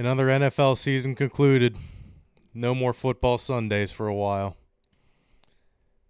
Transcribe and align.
Another 0.00 0.28
NFL 0.28 0.78
season 0.78 1.14
concluded. 1.14 1.76
No 2.54 2.74
more 2.74 2.94
football 2.94 3.36
Sundays 3.36 3.92
for 3.92 4.06
a 4.06 4.14
while. 4.14 4.56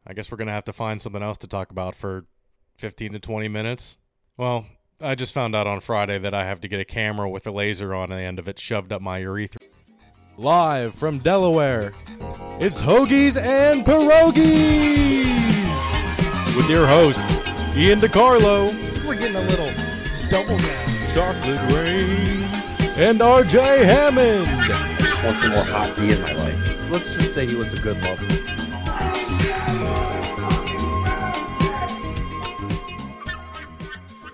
I 0.07 0.13
guess 0.13 0.31
we're 0.31 0.37
going 0.37 0.47
to 0.47 0.53
have 0.53 0.63
to 0.67 0.73
find 0.73 1.03
something 1.03 1.25
else 1.25 1.39
to 1.39 1.49
talk 1.49 1.73
about 1.73 1.97
for 1.97 2.25
15 2.76 3.15
to 3.15 3.18
20 3.18 3.49
minutes. 3.49 3.99
Well, 4.37 4.67
I 5.00 5.17
just 5.17 5.34
found 5.34 5.57
out 5.57 5.67
on 5.67 5.81
Friday 5.81 6.18
that 6.18 6.33
I 6.33 6.45
have 6.45 6.61
to 6.61 6.68
get 6.68 6.79
a 6.79 6.84
camera 6.84 7.29
with 7.29 7.49
a 7.49 7.50
laser 7.50 7.92
on 7.92 8.11
the 8.11 8.23
end 8.23 8.39
of 8.39 8.46
it 8.46 8.61
shoved 8.61 8.93
up 8.93 9.03
my 9.03 9.18
urethra. 9.18 9.61
Live 10.36 10.95
from 10.95 11.18
Delaware, 11.18 11.93
it's 12.61 12.80
Hoagies 12.80 13.36
and 13.36 13.84
Pierogis 13.84 15.27
with 16.57 16.70
your 16.70 16.86
hosts, 16.86 17.29
Ian 17.75 17.98
DiCarlo, 17.98 18.72
We're 19.04 19.16
getting 19.16 19.34
a 19.34 19.41
little 19.41 19.72
double 20.29 20.59
down. 20.59 20.86
Chocolate 21.12 21.72
Rain, 21.72 22.60
and 22.96 23.20
RJ 23.20 23.84
Hammond. 23.84 24.46
just 24.46 25.25
want 25.25 25.36
some 25.36 25.50
more 25.50 25.64
hot 25.64 25.94
tea 25.96 26.12
in 26.12 26.21
my 26.22 26.32
life. 26.32 26.90
Let's 26.90 27.14
just 27.14 27.32
say 27.35 27.46
he 27.46 27.54
was 27.54 27.72
a 27.72 27.81
good 27.81 28.03
lover. 28.03 28.26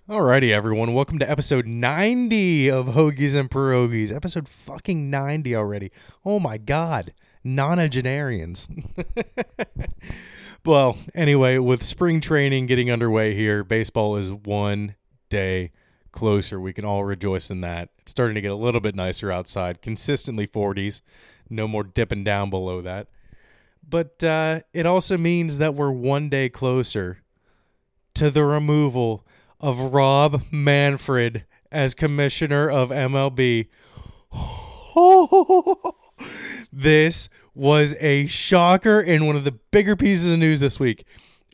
Alrighty, 0.08 0.52
everyone. 0.52 0.94
Welcome 0.94 1.18
to 1.18 1.30
episode 1.30 1.66
90 1.66 2.70
of 2.70 2.86
Hoagies 2.86 3.36
and 3.36 3.50
Pierogis. 3.50 4.14
Episode 4.14 4.48
fucking 4.48 5.10
90 5.10 5.54
already. 5.54 5.92
Oh 6.24 6.40
my 6.40 6.56
god. 6.56 7.12
Nonagenarians. 7.44 8.68
well, 10.64 10.96
anyway, 11.14 11.58
with 11.58 11.84
spring 11.84 12.22
training 12.22 12.66
getting 12.66 12.90
underway 12.90 13.34
here, 13.34 13.62
baseball 13.62 14.16
is 14.16 14.32
one 14.32 14.94
day 15.28 15.72
closer. 16.16 16.58
We 16.58 16.72
can 16.72 16.84
all 16.84 17.04
rejoice 17.04 17.50
in 17.50 17.60
that. 17.60 17.90
It's 17.98 18.10
starting 18.10 18.34
to 18.34 18.40
get 18.40 18.50
a 18.50 18.56
little 18.56 18.80
bit 18.80 18.96
nicer 18.96 19.30
outside, 19.30 19.82
consistently 19.82 20.48
40s. 20.48 21.02
No 21.48 21.68
more 21.68 21.84
dipping 21.84 22.24
down 22.24 22.50
below 22.50 22.80
that. 22.80 23.06
But 23.88 24.24
uh, 24.24 24.60
it 24.72 24.86
also 24.86 25.16
means 25.16 25.58
that 25.58 25.74
we're 25.74 25.92
one 25.92 26.28
day 26.28 26.48
closer 26.48 27.18
to 28.14 28.30
the 28.30 28.44
removal 28.44 29.24
of 29.60 29.92
Rob 29.92 30.42
Manfred 30.50 31.44
as 31.70 31.94
commissioner 31.94 32.68
of 32.68 32.88
MLB. 32.88 33.68
this 36.72 37.28
was 37.54 37.94
a 38.00 38.26
shocker 38.26 39.00
and 39.00 39.26
one 39.26 39.36
of 39.36 39.44
the 39.44 39.52
bigger 39.52 39.94
pieces 39.94 40.32
of 40.32 40.38
news 40.38 40.60
this 40.60 40.80
week. 40.80 41.04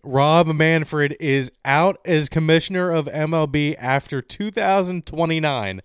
Rob 0.05 0.49
Manfred 0.49 1.17
is 1.21 1.53
out 1.65 1.99
as 2.05 2.29
commissioner 2.29 2.91
of 2.91 3.07
MLB 3.07 3.77
after 3.79 4.21
2029. 4.21 5.81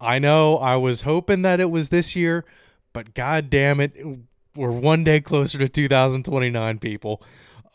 I 0.00 0.18
know 0.18 0.56
I 0.56 0.76
was 0.76 1.02
hoping 1.02 1.42
that 1.42 1.60
it 1.60 1.70
was 1.70 1.90
this 1.90 2.16
year, 2.16 2.46
but 2.94 3.12
god 3.12 3.50
damn 3.50 3.78
it, 3.78 3.94
we're 4.56 4.70
one 4.70 5.04
day 5.04 5.20
closer 5.20 5.58
to 5.58 5.68
2029 5.68 6.78
people. 6.78 7.22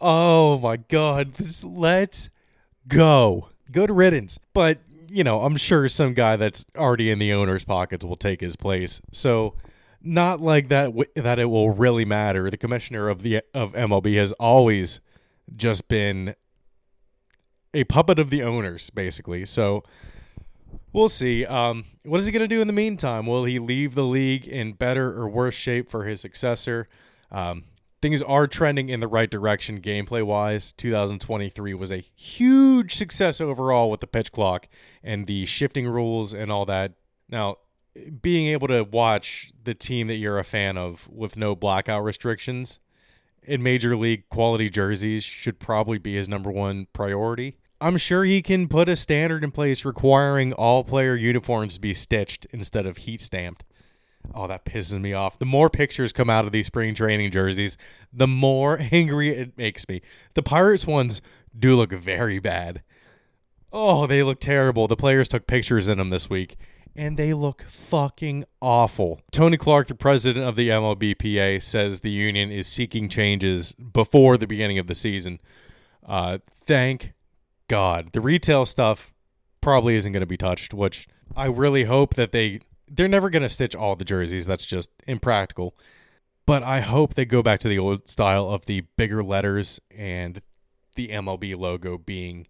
Oh 0.02 0.58
my 0.58 0.78
god, 0.78 1.36
this, 1.36 1.64
let's 1.64 2.30
go. 2.88 3.50
Good 3.72 3.92
riddance. 3.92 4.40
But, 4.54 4.80
you 5.08 5.23
know, 5.23 5.44
I'm 5.44 5.58
sure 5.58 5.88
some 5.88 6.16
guy 6.16 6.38
that's 6.38 6.66
already 6.76 7.12
in 7.12 7.20
the 7.20 7.34
owner's 7.34 7.64
pockets 7.64 8.04
will 8.04 8.16
take 8.16 8.42
his 8.42 8.56
place. 8.56 9.00
So, 9.12 9.54
not 10.02 10.42
like 10.42 10.70
that 10.70 10.94
that 11.16 11.40
it 11.40 11.46
will 11.46 11.70
really 11.70 12.06
matter. 12.06 12.50
The 12.50 12.58
commissioner 12.58 13.10
of 13.10 13.22
the 13.22 13.42
of 13.54 13.73
MLB 13.73 14.16
has 14.18 14.32
always 14.34 15.02
just 15.56 15.88
been 15.88 16.36
a 17.74 17.84
puppet 17.86 18.20
of 18.20 18.30
the 18.30 18.44
owners 18.44 18.90
basically. 18.90 19.46
So, 19.46 19.84
we'll 20.94 21.10
see. 21.10 21.46
Um, 21.46 21.86
what 22.04 22.20
is 22.20 22.26
he 22.26 22.32
going 22.32 22.42
to 22.42 22.48
do 22.48 22.62
in 22.62 22.68
the 22.68 22.74
meantime? 22.74 23.26
Will 23.26 23.44
he 23.44 23.60
leave 23.60 23.96
the 23.96 24.06
league 24.06 24.48
in 24.48 24.73
better 24.73 25.10
or 25.10 25.28
worse 25.28 25.56
shape 25.56 25.90
for 25.90 26.06
his 26.06 26.22
successor? 26.22 26.88
Um, 27.32 27.66
things 28.02 28.22
are 28.22 28.48
trending 28.48 28.90
in 28.90 29.02
the 29.02 29.08
right 29.08 29.30
direction 29.30 29.82
gameplay 29.82 30.23
wise. 30.23 30.72
2023 30.73 31.73
was 31.73 31.92
a 31.92 32.05
huge 32.16 32.95
success 32.95 33.42
overall 33.42 33.92
with 33.92 34.00
the 34.00 34.08
pitch 34.08 34.32
clock 34.32 34.67
and 35.04 35.28
the 35.28 35.45
shifting 35.45 35.88
rules 35.88 36.34
and 36.34 36.52
all 36.52 36.66
that. 36.66 36.94
Now, 37.30 37.58
being 38.22 38.48
able 38.48 38.67
to 38.67 38.84
watch 38.84 39.52
the 39.64 39.73
team 39.73 40.08
that 40.08 40.16
you're 40.16 40.39
a 40.39 40.44
fan 40.44 40.78
of 40.78 41.10
with 41.10 41.38
no 41.38 41.55
blackout 41.55 42.04
restrictions 42.04 42.80
in 43.48 43.64
major 43.64 43.95
league 43.95 44.28
quality 44.30 44.70
jerseys 44.70 45.23
should 45.23 45.60
probably 45.60 45.98
be 45.98 46.16
his 46.16 46.28
number 46.28 46.52
one 46.52 46.88
priority. 46.94 47.58
I'm 47.82 47.98
sure 47.98 48.23
he 48.23 48.42
can 48.42 48.67
put 48.67 48.89
a 48.89 48.95
standard 48.95 49.44
in 49.44 49.52
place 49.52 49.86
requiring 49.86 50.54
all 50.54 50.83
player 50.83 51.16
uniforms 51.16 51.76
to 51.76 51.82
be 51.82 51.94
stitched 51.94 52.48
instead 52.52 52.86
of 52.86 52.98
heat 52.98 53.22
stamped. 53.22 53.64
Oh, 54.34 54.48
that 54.48 54.66
pisses 54.66 55.00
me 55.00 55.14
off. 55.14 55.38
The 55.38 55.45
more 55.45 55.70
pictures 55.70 56.14
come 56.14 56.30
out 56.30 56.45
of 56.45 56.52
these 56.52 56.67
spring 56.67 56.95
training 56.95 57.32
jerseys, 57.32 57.78
the 58.11 58.28
more 58.28 58.80
angry 58.92 59.30
it 59.30 59.58
makes 59.58 59.88
me. 59.88 60.02
The 60.34 60.44
Pirates 60.44 60.88
ones 60.88 61.22
do 61.58 61.76
look 61.76 61.92
very 61.92 62.39
bad. 62.39 62.82
Oh, 63.72 64.08
they 64.08 64.23
look 64.23 64.39
terrible. 64.39 64.88
The 64.88 64.95
players 64.95 65.28
took 65.28 65.48
pictures 65.48 65.88
in 65.88 65.98
them 65.98 66.10
this 66.10 66.30
week, 66.30 66.55
and 66.95 67.17
they 67.17 67.33
look 67.33 67.64
fucking 67.67 68.45
awful. 68.61 69.22
Tony 69.32 69.58
Clark, 69.58 69.88
the 69.88 69.95
president 69.95 70.45
of 70.45 70.56
the 70.56 70.70
MLBPA, 70.70 71.61
says 71.61 72.02
the 72.02 72.10
union 72.10 72.52
is 72.52 72.67
seeking 72.67 73.10
changes 73.10 73.73
before 73.73 74.38
the 74.38 74.48
beginning 74.48 74.80
of 74.80 74.88
the 74.88 74.95
season. 74.95 75.39
Uh, 76.05 76.38
thank 76.54 77.14
God. 77.67 78.14
The 78.14 78.22
retail 78.22 78.66
stuff 78.66 79.14
probably 79.61 79.95
isn't 79.95 80.11
going 80.11 80.22
to 80.22 80.28
be 80.28 80.38
touched, 80.38 80.73
which 80.73 81.08
I 81.36 81.48
really 81.48 81.84
hope 81.86 82.16
that 82.16 82.32
they 82.32 82.61
they're 82.88 83.08
never 83.08 83.32
going 83.32 83.42
to 83.44 83.50
stitch 83.50 83.76
all 83.76 83.95
the 83.95 84.05
jerseys. 84.05 84.45
That's 84.45 84.66
just 84.66 84.92
impractical. 85.08 85.76
But 86.45 86.61
I 86.61 86.82
hope 86.82 87.16
they 87.16 87.26
go 87.26 87.42
back 87.42 87.60
to 87.61 87.67
the 87.67 87.80
old 87.80 88.08
style 88.08 88.48
of 88.48 88.66
the 88.66 88.82
bigger 88.98 89.23
letters 89.23 89.80
and 89.89 90.42
the 90.95 91.10
MLB 91.10 91.58
logo 91.58 91.98
being 91.98 92.45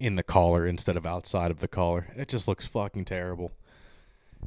in 0.00 0.14
the 0.14 0.22
collar 0.22 0.66
instead 0.66 0.96
of 0.96 1.06
outside 1.06 1.50
of 1.50 1.60
the 1.60 1.68
collar. 1.68 2.08
It 2.16 2.28
just 2.28 2.48
looks 2.48 2.66
fucking 2.66 3.04
terrible. 3.04 3.52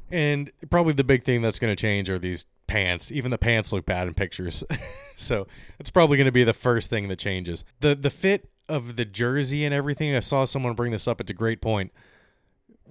And 0.10 0.52
probably 0.70 0.94
the 0.94 1.04
big 1.04 1.24
thing 1.24 1.42
that's 1.42 1.60
going 1.60 1.76
to 1.76 1.82
change 1.82 2.10
are 2.10 2.20
these 2.20 2.46
pants. 2.68 3.12
Even 3.12 3.32
the 3.32 3.38
pants 3.38 3.74
look 3.74 3.86
bad 3.86 4.08
in 4.08 4.14
pictures. 4.14 4.64
so 5.18 5.48
it's 5.80 5.92
probably 5.92 6.18
going 6.18 6.26
to 6.26 6.32
be 6.32 6.44
the 6.44 6.54
first 6.54 6.90
thing 6.90 7.08
that 7.10 7.20
changes. 7.20 7.66
The 7.82 7.96
the 7.96 8.10
fit 8.10 8.50
of 8.70 8.96
the 8.96 9.04
jersey 9.04 9.66
and 9.66 9.74
everything. 9.74 10.16
I 10.16 10.22
saw 10.22 10.46
someone 10.46 10.74
bring 10.74 10.94
this 10.94 11.08
up. 11.08 11.20
It's 11.20 11.32
a 11.32 11.36
great 11.36 11.62
point 11.62 11.92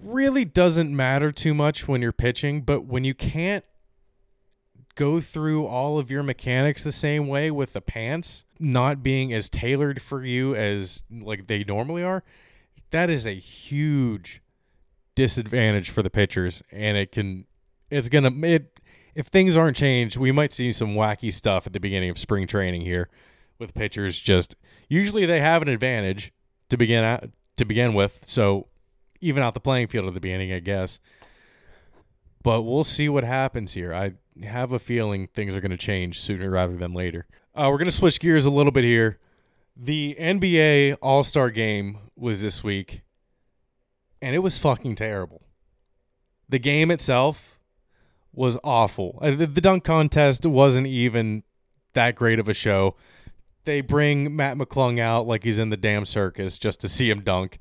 really 0.02 0.44
doesn't 0.44 0.94
matter 0.94 1.32
too 1.32 1.54
much 1.54 1.86
when 1.86 2.02
you're 2.02 2.12
pitching, 2.12 2.62
but 2.62 2.84
when 2.84 3.04
you 3.04 3.14
can't 3.14 3.64
go 4.94 5.20
through 5.20 5.66
all 5.66 5.98
of 5.98 6.10
your 6.10 6.22
mechanics 6.22 6.84
the 6.84 6.92
same 6.92 7.26
way 7.26 7.50
with 7.50 7.72
the 7.72 7.80
pants 7.80 8.44
not 8.58 9.02
being 9.02 9.32
as 9.32 9.48
tailored 9.48 10.02
for 10.02 10.24
you 10.24 10.54
as 10.54 11.02
like 11.10 11.46
they 11.46 11.64
normally 11.64 12.02
are, 12.02 12.22
that 12.90 13.10
is 13.10 13.26
a 13.26 13.34
huge 13.34 14.42
disadvantage 15.14 15.90
for 15.90 16.02
the 16.02 16.10
pitchers 16.10 16.62
and 16.70 16.96
it 16.96 17.12
can 17.12 17.44
it's 17.90 18.08
to 18.08 18.30
it 18.44 18.80
if 19.14 19.26
things 19.26 19.56
aren't 19.56 19.76
changed, 19.76 20.16
we 20.16 20.32
might 20.32 20.52
see 20.52 20.72
some 20.72 20.94
wacky 20.94 21.32
stuff 21.32 21.66
at 21.66 21.72
the 21.72 21.80
beginning 21.80 22.10
of 22.10 22.18
spring 22.18 22.46
training 22.46 22.82
here 22.82 23.08
with 23.58 23.74
pitchers 23.74 24.18
just 24.18 24.56
usually 24.88 25.26
they 25.26 25.40
have 25.40 25.62
an 25.62 25.68
advantage 25.68 26.32
to 26.68 26.76
begin 26.76 27.04
at, 27.04 27.28
to 27.56 27.64
begin 27.64 27.94
with. 27.94 28.22
So 28.26 28.68
even 29.20 29.42
out 29.42 29.54
the 29.54 29.60
playing 29.60 29.88
field 29.88 30.06
at 30.06 30.14
the 30.14 30.20
beginning, 30.20 30.52
I 30.52 30.60
guess. 30.60 31.00
But 32.42 32.62
we'll 32.62 32.84
see 32.84 33.08
what 33.08 33.24
happens 33.24 33.74
here. 33.74 33.92
I 33.92 34.14
have 34.44 34.72
a 34.72 34.78
feeling 34.78 35.26
things 35.26 35.54
are 35.54 35.60
going 35.60 35.70
to 35.70 35.76
change 35.76 36.18
sooner 36.20 36.48
rather 36.48 36.76
than 36.76 36.94
later. 36.94 37.26
Uh, 37.54 37.68
we're 37.70 37.76
going 37.76 37.90
to 37.90 37.94
switch 37.94 38.20
gears 38.20 38.46
a 38.46 38.50
little 38.50 38.72
bit 38.72 38.84
here. 38.84 39.18
The 39.82 40.14
NBA 40.20 40.98
All 41.00 41.24
Star 41.24 41.50
game 41.50 41.98
was 42.14 42.42
this 42.42 42.62
week, 42.62 43.00
and 44.20 44.34
it 44.34 44.40
was 44.40 44.58
fucking 44.58 44.96
terrible. 44.96 45.40
The 46.48 46.58
game 46.58 46.90
itself 46.90 47.58
was 48.32 48.58
awful. 48.62 49.18
Uh, 49.22 49.34
The, 49.36 49.46
dunk 49.46 49.84
contest 49.84 50.44
wasn't 50.44 50.86
even 50.86 51.44
that 51.94 52.14
great 52.14 52.38
of 52.38 52.48
a 52.48 52.54
show. 52.54 52.94
They 53.64 53.80
bring 53.80 54.36
Mac 54.36 54.56
McClung 54.56 54.98
out 54.98 55.26
like 55.26 55.44
he's 55.44 55.58
in 55.58 55.70
the 55.70 55.76
damn 55.76 56.04
circus 56.04 56.58
just 56.58 56.80
to 56.80 56.88
see 56.88 57.08
him 57.08 57.20
dunk 57.20 57.58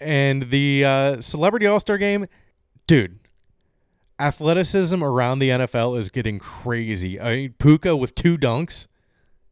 and 0.00 0.50
the 0.50 0.84
uh, 0.84 1.20
celebrity 1.20 1.66
all 1.66 1.80
star 1.80 1.98
game, 1.98 2.26
dude. 2.86 3.18
Athleticism 4.18 5.02
around 5.02 5.40
the 5.40 5.50
NFL 5.50 5.98
is 5.98 6.08
getting 6.08 6.38
crazy. 6.38 7.20
I 7.20 7.30
mean, 7.36 7.54
Puka 7.58 7.96
with 7.96 8.14
two 8.14 8.38
dunks, 8.38 8.86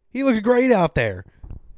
he 0.09 0.23
looked 0.23 0.43
great 0.43 0.73
out 0.73 0.95
there. 0.95 1.25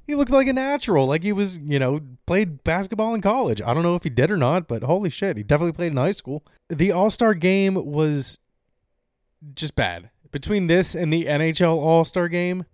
He 0.06 0.14
looked 0.14 0.30
like 0.30 0.46
a 0.46 0.52
natural, 0.52 1.06
like 1.06 1.24
he 1.24 1.32
was, 1.32 1.58
you 1.58 1.78
know, 1.78 2.00
played 2.26 2.62
basketball 2.62 3.14
in 3.14 3.20
college. 3.20 3.60
I 3.60 3.74
don't 3.74 3.82
know 3.82 3.96
if 3.96 4.04
he 4.04 4.10
did 4.10 4.30
or 4.30 4.36
not, 4.36 4.68
but 4.68 4.84
holy 4.84 5.10
shit, 5.10 5.36
he 5.36 5.42
definitely 5.42 5.72
played 5.72 5.90
in 5.92 5.96
high 5.96 6.12
school. 6.12 6.44
The 6.68 6.92
All 6.92 7.10
Star 7.10 7.34
game 7.34 7.74
was 7.74 8.38
just 9.54 9.74
bad. 9.74 10.10
Between 10.30 10.68
this 10.68 10.94
and 10.94 11.12
the 11.12 11.24
NHL 11.24 11.78
All 11.78 12.04
Star 12.04 12.28
game, 12.28 12.66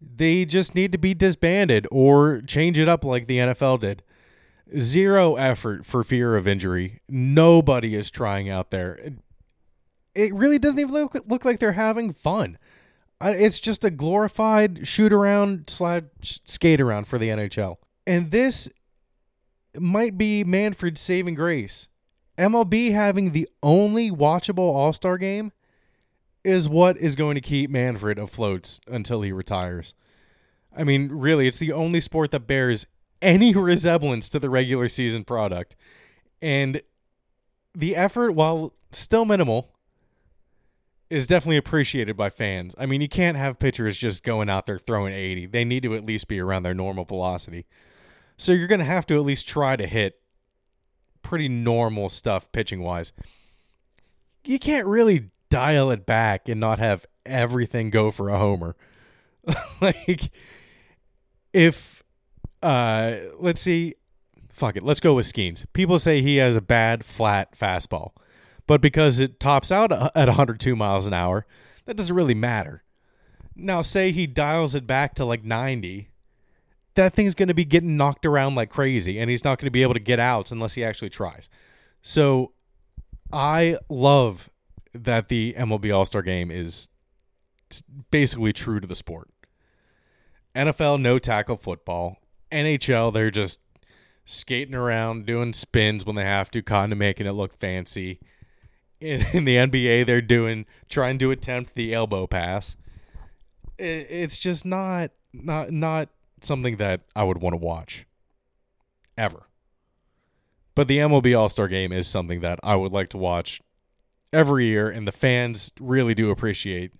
they 0.00 0.44
just 0.44 0.74
need 0.74 0.92
to 0.92 0.98
be 0.98 1.14
disbanded 1.14 1.86
or 1.90 2.40
change 2.42 2.78
it 2.78 2.88
up 2.88 3.04
like 3.04 3.26
the 3.26 3.38
NFL 3.38 3.80
did 3.80 4.02
Zero 4.78 5.34
effort 5.34 5.84
for 5.84 6.02
fear 6.02 6.34
of 6.34 6.48
injury. 6.48 7.00
Nobody 7.08 7.94
is 7.94 8.10
trying 8.10 8.48
out 8.48 8.70
there. 8.70 9.12
It, 10.14 10.32
really 10.32 10.58
doesn't 10.58 10.78
even 10.78 10.92
look, 10.92 11.14
look 11.26 11.44
like 11.44 11.58
they're 11.58 11.72
having 11.72 12.12
fun. 12.12 12.58
It's 13.22 13.60
just 13.60 13.84
a 13.84 13.90
glorified 13.90 14.86
shoot 14.86 15.12
around 15.12 15.64
slash 15.68 16.02
skate 16.22 16.80
around 16.80 17.06
for 17.06 17.18
the 17.18 17.28
NHL. 17.28 17.76
And 18.06 18.30
this 18.30 18.68
might 19.78 20.18
be 20.18 20.44
Manfred's 20.44 21.00
saving 21.00 21.34
grace. 21.34 21.88
MLB 22.38 22.92
having 22.92 23.32
the 23.32 23.48
only 23.62 24.10
watchable 24.10 24.58
All 24.74 24.92
Star 24.92 25.18
game 25.18 25.52
is 26.44 26.68
what 26.68 26.96
is 26.96 27.14
going 27.14 27.34
to 27.36 27.40
keep 27.40 27.70
Manfred 27.70 28.18
afloat 28.18 28.80
until 28.88 29.22
he 29.22 29.32
retires. 29.32 29.94
I 30.76 30.84
mean, 30.84 31.10
really, 31.12 31.46
it's 31.46 31.58
the 31.58 31.72
only 31.72 32.00
sport 32.00 32.30
that 32.32 32.46
bears 32.46 32.86
any 33.20 33.54
resemblance 33.54 34.28
to 34.30 34.38
the 34.38 34.50
regular 34.50 34.88
season 34.88 35.24
product. 35.24 35.76
And 36.40 36.82
the 37.74 37.94
effort, 37.94 38.32
while 38.32 38.72
still 38.90 39.24
minimal, 39.24 39.71
is 41.12 41.26
definitely 41.26 41.58
appreciated 41.58 42.16
by 42.16 42.30
fans. 42.30 42.74
I 42.78 42.86
mean, 42.86 43.02
you 43.02 43.08
can't 43.08 43.36
have 43.36 43.58
pitchers 43.58 43.98
just 43.98 44.22
going 44.22 44.48
out 44.48 44.64
there 44.64 44.78
throwing 44.78 45.12
80. 45.12 45.44
They 45.44 45.62
need 45.62 45.82
to 45.82 45.94
at 45.94 46.06
least 46.06 46.26
be 46.26 46.40
around 46.40 46.62
their 46.62 46.72
normal 46.72 47.04
velocity. 47.04 47.66
So 48.38 48.52
you're 48.52 48.66
going 48.66 48.78
to 48.78 48.86
have 48.86 49.04
to 49.08 49.16
at 49.16 49.22
least 49.22 49.46
try 49.46 49.76
to 49.76 49.86
hit 49.86 50.18
pretty 51.20 51.48
normal 51.48 52.08
stuff 52.08 52.50
pitching 52.50 52.82
wise. 52.82 53.12
You 54.42 54.58
can't 54.58 54.86
really 54.86 55.28
dial 55.50 55.90
it 55.90 56.06
back 56.06 56.48
and 56.48 56.58
not 56.58 56.78
have 56.78 57.04
everything 57.26 57.90
go 57.90 58.10
for 58.10 58.30
a 58.30 58.38
homer. 58.38 58.74
like 59.82 60.30
if 61.52 62.02
uh 62.62 63.16
let's 63.38 63.60
see 63.60 63.94
fuck 64.48 64.76
it, 64.76 64.82
let's 64.82 65.00
go 65.00 65.14
with 65.14 65.26
Skenes. 65.26 65.66
People 65.74 65.98
say 65.98 66.22
he 66.22 66.36
has 66.36 66.56
a 66.56 66.60
bad 66.60 67.04
flat 67.04 67.52
fastball. 67.58 68.12
But 68.66 68.80
because 68.80 69.18
it 69.18 69.40
tops 69.40 69.72
out 69.72 69.92
at 69.92 70.28
102 70.28 70.76
miles 70.76 71.06
an 71.06 71.14
hour, 71.14 71.46
that 71.84 71.96
doesn't 71.96 72.14
really 72.14 72.34
matter. 72.34 72.82
Now 73.54 73.80
say 73.80 74.12
he 74.12 74.26
dials 74.26 74.74
it 74.74 74.86
back 74.86 75.14
to 75.14 75.24
like 75.24 75.44
90 75.44 76.12
that 76.94 77.14
thing's 77.14 77.34
going 77.34 77.48
to 77.48 77.54
be 77.54 77.64
getting 77.64 77.96
knocked 77.96 78.26
around 78.26 78.54
like 78.54 78.70
crazy 78.70 79.18
and 79.18 79.30
he's 79.30 79.44
not 79.44 79.58
going 79.58 79.66
to 79.66 79.70
be 79.70 79.82
able 79.82 79.94
to 79.94 80.00
get 80.00 80.20
out 80.20 80.52
unless 80.52 80.74
he 80.74 80.84
actually 80.84 81.10
tries. 81.10 81.48
So 82.02 82.52
I 83.32 83.78
love 83.88 84.50
that 84.92 85.28
the 85.28 85.54
MLB 85.54 85.94
All-Star 85.94 86.22
game 86.22 86.50
is 86.50 86.88
basically 88.10 88.52
true 88.52 88.80
to 88.80 88.86
the 88.86 88.94
sport. 88.94 89.30
NFL 90.54 91.00
no 91.00 91.18
tackle 91.18 91.56
football. 91.56 92.18
NHL 92.50 93.12
they're 93.12 93.30
just 93.30 93.60
skating 94.26 94.74
around 94.74 95.24
doing 95.24 95.54
spins 95.54 96.04
when 96.04 96.16
they 96.16 96.24
have 96.24 96.50
to 96.50 96.62
kind 96.62 96.92
of 96.92 96.98
making 96.98 97.26
it 97.26 97.32
look 97.32 97.56
fancy. 97.58 98.20
In, 99.02 99.26
in 99.32 99.44
the 99.44 99.56
NBA 99.56 100.06
they're 100.06 100.22
doing 100.22 100.66
trying 100.88 101.18
to 101.18 101.30
attempt 101.30 101.74
the 101.74 101.92
elbow 101.94 102.26
pass. 102.26 102.76
It, 103.78 104.06
it's 104.10 104.38
just 104.38 104.64
not 104.64 105.10
not 105.32 105.70
not 105.70 106.08
something 106.40 106.76
that 106.76 107.02
I 107.14 107.24
would 107.24 107.38
want 107.38 107.54
to 107.54 107.58
watch 107.58 108.06
ever. 109.16 109.48
But 110.74 110.88
the 110.88 110.98
MLB 110.98 111.38
All 111.38 111.48
Star 111.48 111.68
game 111.68 111.92
is 111.92 112.06
something 112.06 112.40
that 112.40 112.58
I 112.62 112.76
would 112.76 112.92
like 112.92 113.10
to 113.10 113.18
watch 113.18 113.60
every 114.32 114.66
year, 114.66 114.88
and 114.88 115.06
the 115.06 115.12
fans 115.12 115.72
really 115.78 116.14
do 116.14 116.30
appreciate 116.30 116.92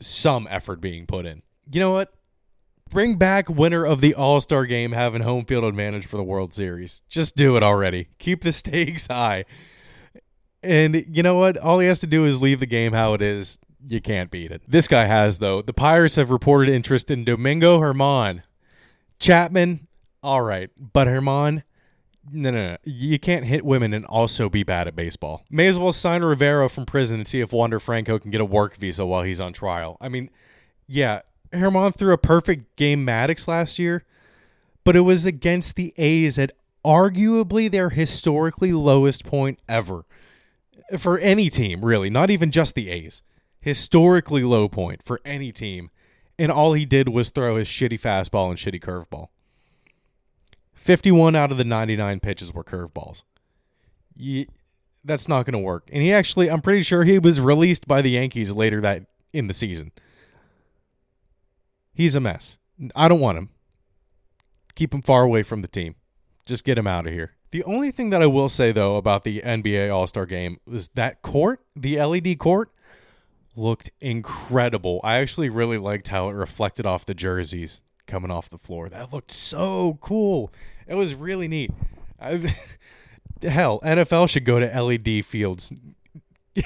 some 0.00 0.48
effort 0.50 0.80
being 0.80 1.06
put 1.06 1.26
in. 1.26 1.42
You 1.70 1.80
know 1.80 1.92
what? 1.92 2.12
Bring 2.90 3.16
back 3.16 3.48
winner 3.48 3.86
of 3.86 4.00
the 4.00 4.14
All 4.14 4.40
Star 4.40 4.66
game 4.66 4.92
having 4.92 5.22
home 5.22 5.44
field 5.44 5.64
advantage 5.64 6.06
for 6.06 6.16
the 6.16 6.24
World 6.24 6.52
Series. 6.52 7.02
Just 7.08 7.36
do 7.36 7.56
it 7.56 7.62
already. 7.62 8.08
Keep 8.18 8.42
the 8.42 8.52
stakes 8.52 9.06
high. 9.10 9.44
And 10.62 11.04
you 11.08 11.22
know 11.22 11.36
what? 11.36 11.56
All 11.58 11.78
he 11.80 11.88
has 11.88 12.00
to 12.00 12.06
do 12.06 12.24
is 12.24 12.40
leave 12.40 12.60
the 12.60 12.66
game 12.66 12.92
how 12.92 13.14
it 13.14 13.22
is 13.22 13.58
you 13.88 14.00
can't 14.00 14.30
beat 14.30 14.52
it. 14.52 14.62
This 14.66 14.88
guy 14.88 15.04
has 15.04 15.38
though. 15.38 15.62
The 15.62 15.72
Pirates 15.72 16.16
have 16.16 16.30
reported 16.30 16.72
interest 16.72 17.10
in 17.10 17.24
Domingo 17.24 17.80
Germán. 17.80 18.42
Chapman, 19.18 19.86
all 20.22 20.42
right, 20.42 20.70
but 20.76 21.06
Germán, 21.06 21.62
no, 22.30 22.50
no, 22.50 22.70
no. 22.70 22.76
You 22.84 23.18
can't 23.18 23.44
hit 23.44 23.64
women 23.64 23.94
and 23.94 24.04
also 24.06 24.48
be 24.48 24.62
bad 24.62 24.88
at 24.88 24.96
baseball. 24.96 25.44
May 25.50 25.66
as 25.66 25.78
well 25.78 25.92
sign 25.92 26.22
Rivero 26.22 26.68
from 26.68 26.86
prison 26.86 27.18
and 27.18 27.28
see 27.28 27.40
if 27.40 27.52
Wander 27.52 27.78
Franco 27.78 28.18
can 28.18 28.30
get 28.30 28.40
a 28.40 28.44
work 28.44 28.76
visa 28.76 29.04
while 29.06 29.22
he's 29.22 29.40
on 29.40 29.52
trial. 29.52 29.96
I 30.00 30.08
mean, 30.08 30.30
yeah, 30.86 31.22
Germán 31.52 31.94
threw 31.94 32.12
a 32.12 32.18
perfect 32.18 32.76
game 32.76 33.06
Maddux 33.06 33.48
last 33.48 33.78
year, 33.78 34.04
but 34.84 34.96
it 34.96 35.00
was 35.00 35.24
against 35.24 35.76
the 35.76 35.94
A's 35.96 36.38
at 36.38 36.52
arguably 36.84 37.70
their 37.70 37.90
historically 37.90 38.72
lowest 38.72 39.24
point 39.24 39.60
ever 39.68 40.04
for 40.98 41.18
any 41.18 41.50
team, 41.50 41.84
really, 41.84 42.10
not 42.10 42.30
even 42.30 42.50
just 42.50 42.74
the 42.74 42.90
A's 42.90 43.22
historically 43.62 44.42
low 44.42 44.68
point 44.68 45.02
for 45.02 45.20
any 45.24 45.52
team, 45.52 45.90
and 46.38 46.50
all 46.50 46.72
he 46.72 46.84
did 46.84 47.08
was 47.08 47.30
throw 47.30 47.56
his 47.56 47.68
shitty 47.68 48.00
fastball 48.00 48.48
and 48.48 48.58
shitty 48.58 48.80
curveball. 48.80 49.28
51 50.74 51.36
out 51.36 51.52
of 51.52 51.58
the 51.58 51.64
99 51.64 52.20
pitches 52.20 52.52
were 52.52 52.64
curveballs. 52.64 53.22
Ye- 54.16 54.48
that's 55.04 55.28
not 55.28 55.46
going 55.46 55.52
to 55.52 55.58
work. 55.58 55.88
And 55.92 56.02
he 56.02 56.12
actually, 56.12 56.50
I'm 56.50 56.60
pretty 56.60 56.82
sure 56.82 57.04
he 57.04 57.18
was 57.18 57.40
released 57.40 57.86
by 57.86 58.02
the 58.02 58.10
Yankees 58.10 58.52
later 58.52 58.80
that 58.80 59.06
in 59.32 59.46
the 59.46 59.54
season. 59.54 59.92
He's 61.94 62.14
a 62.14 62.20
mess. 62.20 62.58
I 62.96 63.08
don't 63.08 63.20
want 63.20 63.38
him. 63.38 63.50
Keep 64.74 64.94
him 64.94 65.02
far 65.02 65.22
away 65.22 65.42
from 65.42 65.62
the 65.62 65.68
team. 65.68 65.94
Just 66.46 66.64
get 66.64 66.78
him 66.78 66.86
out 66.86 67.06
of 67.06 67.12
here. 67.12 67.32
The 67.52 67.64
only 67.64 67.90
thing 67.90 68.10
that 68.10 68.22
I 68.22 68.26
will 68.26 68.48
say 68.48 68.72
though 68.72 68.96
about 68.96 69.24
the 69.24 69.40
NBA 69.40 69.94
All-Star 69.94 70.26
game 70.26 70.58
was 70.66 70.88
that 70.94 71.20
court, 71.20 71.60
the 71.76 72.02
LED 72.02 72.38
court, 72.38 72.70
looked 73.54 73.90
incredible. 74.00 75.00
I 75.04 75.18
actually 75.18 75.50
really 75.50 75.76
liked 75.76 76.08
how 76.08 76.30
it 76.30 76.32
reflected 76.32 76.86
off 76.86 77.04
the 77.04 77.14
jerseys 77.14 77.82
coming 78.06 78.30
off 78.30 78.48
the 78.48 78.56
floor. 78.56 78.88
That 78.88 79.12
looked 79.12 79.30
so 79.30 79.98
cool. 80.00 80.50
It 80.86 80.94
was 80.94 81.14
really 81.14 81.46
neat. 81.46 81.70
I, 82.18 82.54
hell, 83.42 83.80
NFL 83.80 84.30
should 84.30 84.46
go 84.46 84.58
to 84.58 84.82
LED 84.82 85.24
fields. 85.26 85.74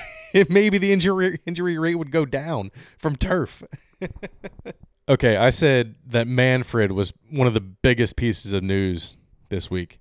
Maybe 0.48 0.78
the 0.78 0.92
injury 0.92 1.40
injury 1.46 1.78
rate 1.78 1.96
would 1.96 2.12
go 2.12 2.24
down 2.24 2.70
from 2.96 3.16
turf. 3.16 3.64
okay, 5.08 5.36
I 5.36 5.50
said 5.50 5.96
that 6.06 6.28
Manfred 6.28 6.92
was 6.92 7.12
one 7.28 7.48
of 7.48 7.54
the 7.54 7.60
biggest 7.60 8.14
pieces 8.14 8.52
of 8.52 8.62
news 8.62 9.18
this 9.48 9.68
week. 9.68 9.98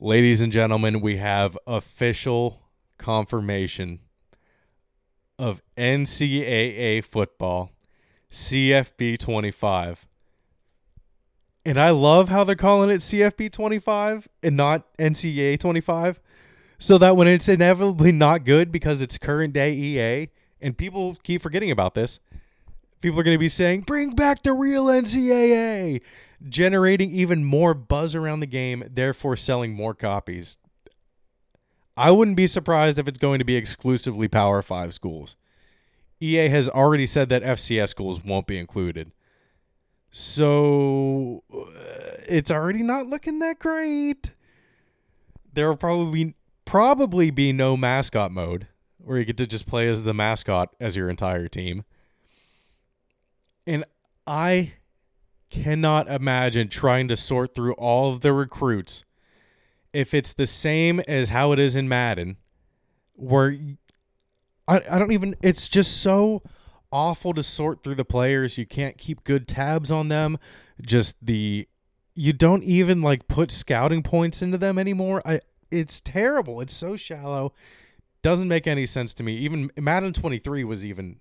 Ladies 0.00 0.40
and 0.40 0.52
gentlemen, 0.52 1.00
we 1.00 1.16
have 1.16 1.58
official 1.66 2.62
confirmation 2.98 3.98
of 5.40 5.60
NCAA 5.76 7.02
football, 7.04 7.72
CFB 8.30 9.18
25. 9.18 10.06
And 11.64 11.80
I 11.80 11.90
love 11.90 12.28
how 12.28 12.44
they're 12.44 12.54
calling 12.54 12.90
it 12.90 13.00
CFB 13.00 13.50
25 13.50 14.28
and 14.44 14.56
not 14.56 14.86
NCAA 14.98 15.58
25. 15.58 16.20
So 16.78 16.96
that 16.98 17.16
when 17.16 17.26
it's 17.26 17.48
inevitably 17.48 18.12
not 18.12 18.44
good 18.44 18.70
because 18.70 19.02
it's 19.02 19.18
current 19.18 19.52
day 19.52 19.72
EA, 19.72 20.28
and 20.60 20.78
people 20.78 21.16
keep 21.24 21.42
forgetting 21.42 21.72
about 21.72 21.96
this, 21.96 22.20
people 23.00 23.18
are 23.18 23.24
going 23.24 23.34
to 23.34 23.38
be 23.38 23.48
saying, 23.48 23.80
bring 23.80 24.14
back 24.14 24.44
the 24.44 24.52
real 24.52 24.86
NCAA, 24.86 26.00
generating 26.46 27.10
even 27.10 27.44
more 27.44 27.74
buzz 27.74 28.14
around 28.14 28.40
the 28.40 28.46
game, 28.46 28.84
therefore 28.90 29.36
selling 29.36 29.74
more 29.74 29.94
copies. 29.94 30.58
I 31.96 32.10
wouldn't 32.12 32.36
be 32.36 32.46
surprised 32.46 32.98
if 32.98 33.08
it's 33.08 33.18
going 33.18 33.40
to 33.40 33.44
be 33.44 33.56
exclusively 33.56 34.28
Power 34.28 34.62
5 34.62 34.94
schools. 34.94 35.36
EA 36.20 36.48
has 36.48 36.68
already 36.68 37.06
said 37.06 37.28
that 37.28 37.42
FCS 37.42 37.88
schools 37.88 38.24
won't 38.24 38.46
be 38.46 38.58
included. 38.58 39.12
So 40.10 41.42
uh, 41.52 41.64
it's 42.28 42.50
already 42.50 42.82
not 42.82 43.06
looking 43.06 43.40
that 43.40 43.58
great. 43.58 44.32
There 45.52 45.68
will 45.68 45.76
probably 45.76 46.34
probably 46.64 47.30
be 47.30 47.52
no 47.52 47.76
mascot 47.76 48.30
mode 48.30 48.68
where 48.98 49.18
you 49.18 49.24
get 49.24 49.38
to 49.38 49.46
just 49.46 49.66
play 49.66 49.88
as 49.88 50.02
the 50.02 50.14
mascot 50.14 50.74
as 50.80 50.96
your 50.96 51.08
entire 51.08 51.48
team. 51.48 51.84
And 53.66 53.84
I 54.26 54.74
cannot 55.50 56.08
imagine 56.08 56.68
trying 56.68 57.08
to 57.08 57.16
sort 57.16 57.54
through 57.54 57.74
all 57.74 58.12
of 58.12 58.20
the 58.20 58.32
recruits 58.32 59.04
if 59.92 60.14
it's 60.14 60.32
the 60.32 60.46
same 60.46 61.00
as 61.00 61.30
how 61.30 61.52
it 61.52 61.58
is 61.58 61.74
in 61.74 61.88
Madden, 61.88 62.36
where 63.14 63.56
I, 64.66 64.80
I 64.90 64.98
don't 64.98 65.12
even, 65.12 65.34
it's 65.42 65.68
just 65.68 66.00
so 66.02 66.42
awful 66.92 67.32
to 67.34 67.42
sort 67.42 67.82
through 67.82 67.94
the 67.96 68.04
players. 68.04 68.58
You 68.58 68.66
can't 68.66 68.98
keep 68.98 69.24
good 69.24 69.48
tabs 69.48 69.90
on 69.90 70.08
them. 70.08 70.38
Just 70.80 71.16
the, 71.24 71.66
you 72.14 72.32
don't 72.32 72.64
even 72.64 73.00
like 73.00 73.28
put 73.28 73.50
scouting 73.50 74.02
points 74.02 74.42
into 74.42 74.58
them 74.58 74.78
anymore. 74.78 75.22
I, 75.24 75.40
it's 75.70 76.00
terrible. 76.00 76.60
It's 76.60 76.74
so 76.74 76.96
shallow. 76.96 77.54
Doesn't 78.22 78.48
make 78.48 78.66
any 78.66 78.86
sense 78.86 79.14
to 79.14 79.22
me. 79.22 79.36
Even 79.36 79.70
Madden 79.78 80.12
23 80.12 80.64
was 80.64 80.84
even 80.84 81.20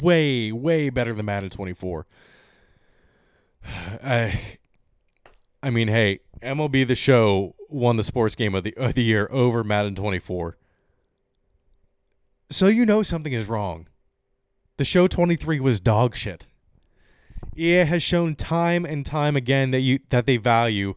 way, 0.00 0.52
way 0.52 0.90
better 0.90 1.12
than 1.12 1.26
Madden 1.26 1.50
24. 1.50 2.06
I, 3.64 4.40
I 5.62 5.70
mean, 5.70 5.88
hey, 5.88 6.20
MLB 6.42 6.86
the 6.86 6.94
Show 6.94 7.54
won 7.68 7.96
the 7.96 8.02
sports 8.02 8.34
game 8.34 8.54
of 8.54 8.64
the 8.64 8.76
of 8.76 8.94
the 8.94 9.02
year 9.02 9.28
over 9.30 9.62
Madden 9.62 9.94
24. 9.94 10.56
So 12.50 12.66
you 12.66 12.84
know 12.84 13.02
something 13.02 13.32
is 13.32 13.46
wrong. 13.48 13.86
The 14.76 14.84
show 14.84 15.06
23 15.06 15.60
was 15.60 15.78
dog 15.78 16.16
shit. 16.16 16.46
EA 17.56 17.84
has 17.84 18.02
shown 18.02 18.34
time 18.34 18.84
and 18.84 19.04
time 19.04 19.36
again 19.36 19.70
that 19.70 19.80
you 19.80 20.00
that 20.08 20.26
they 20.26 20.36
value 20.36 20.94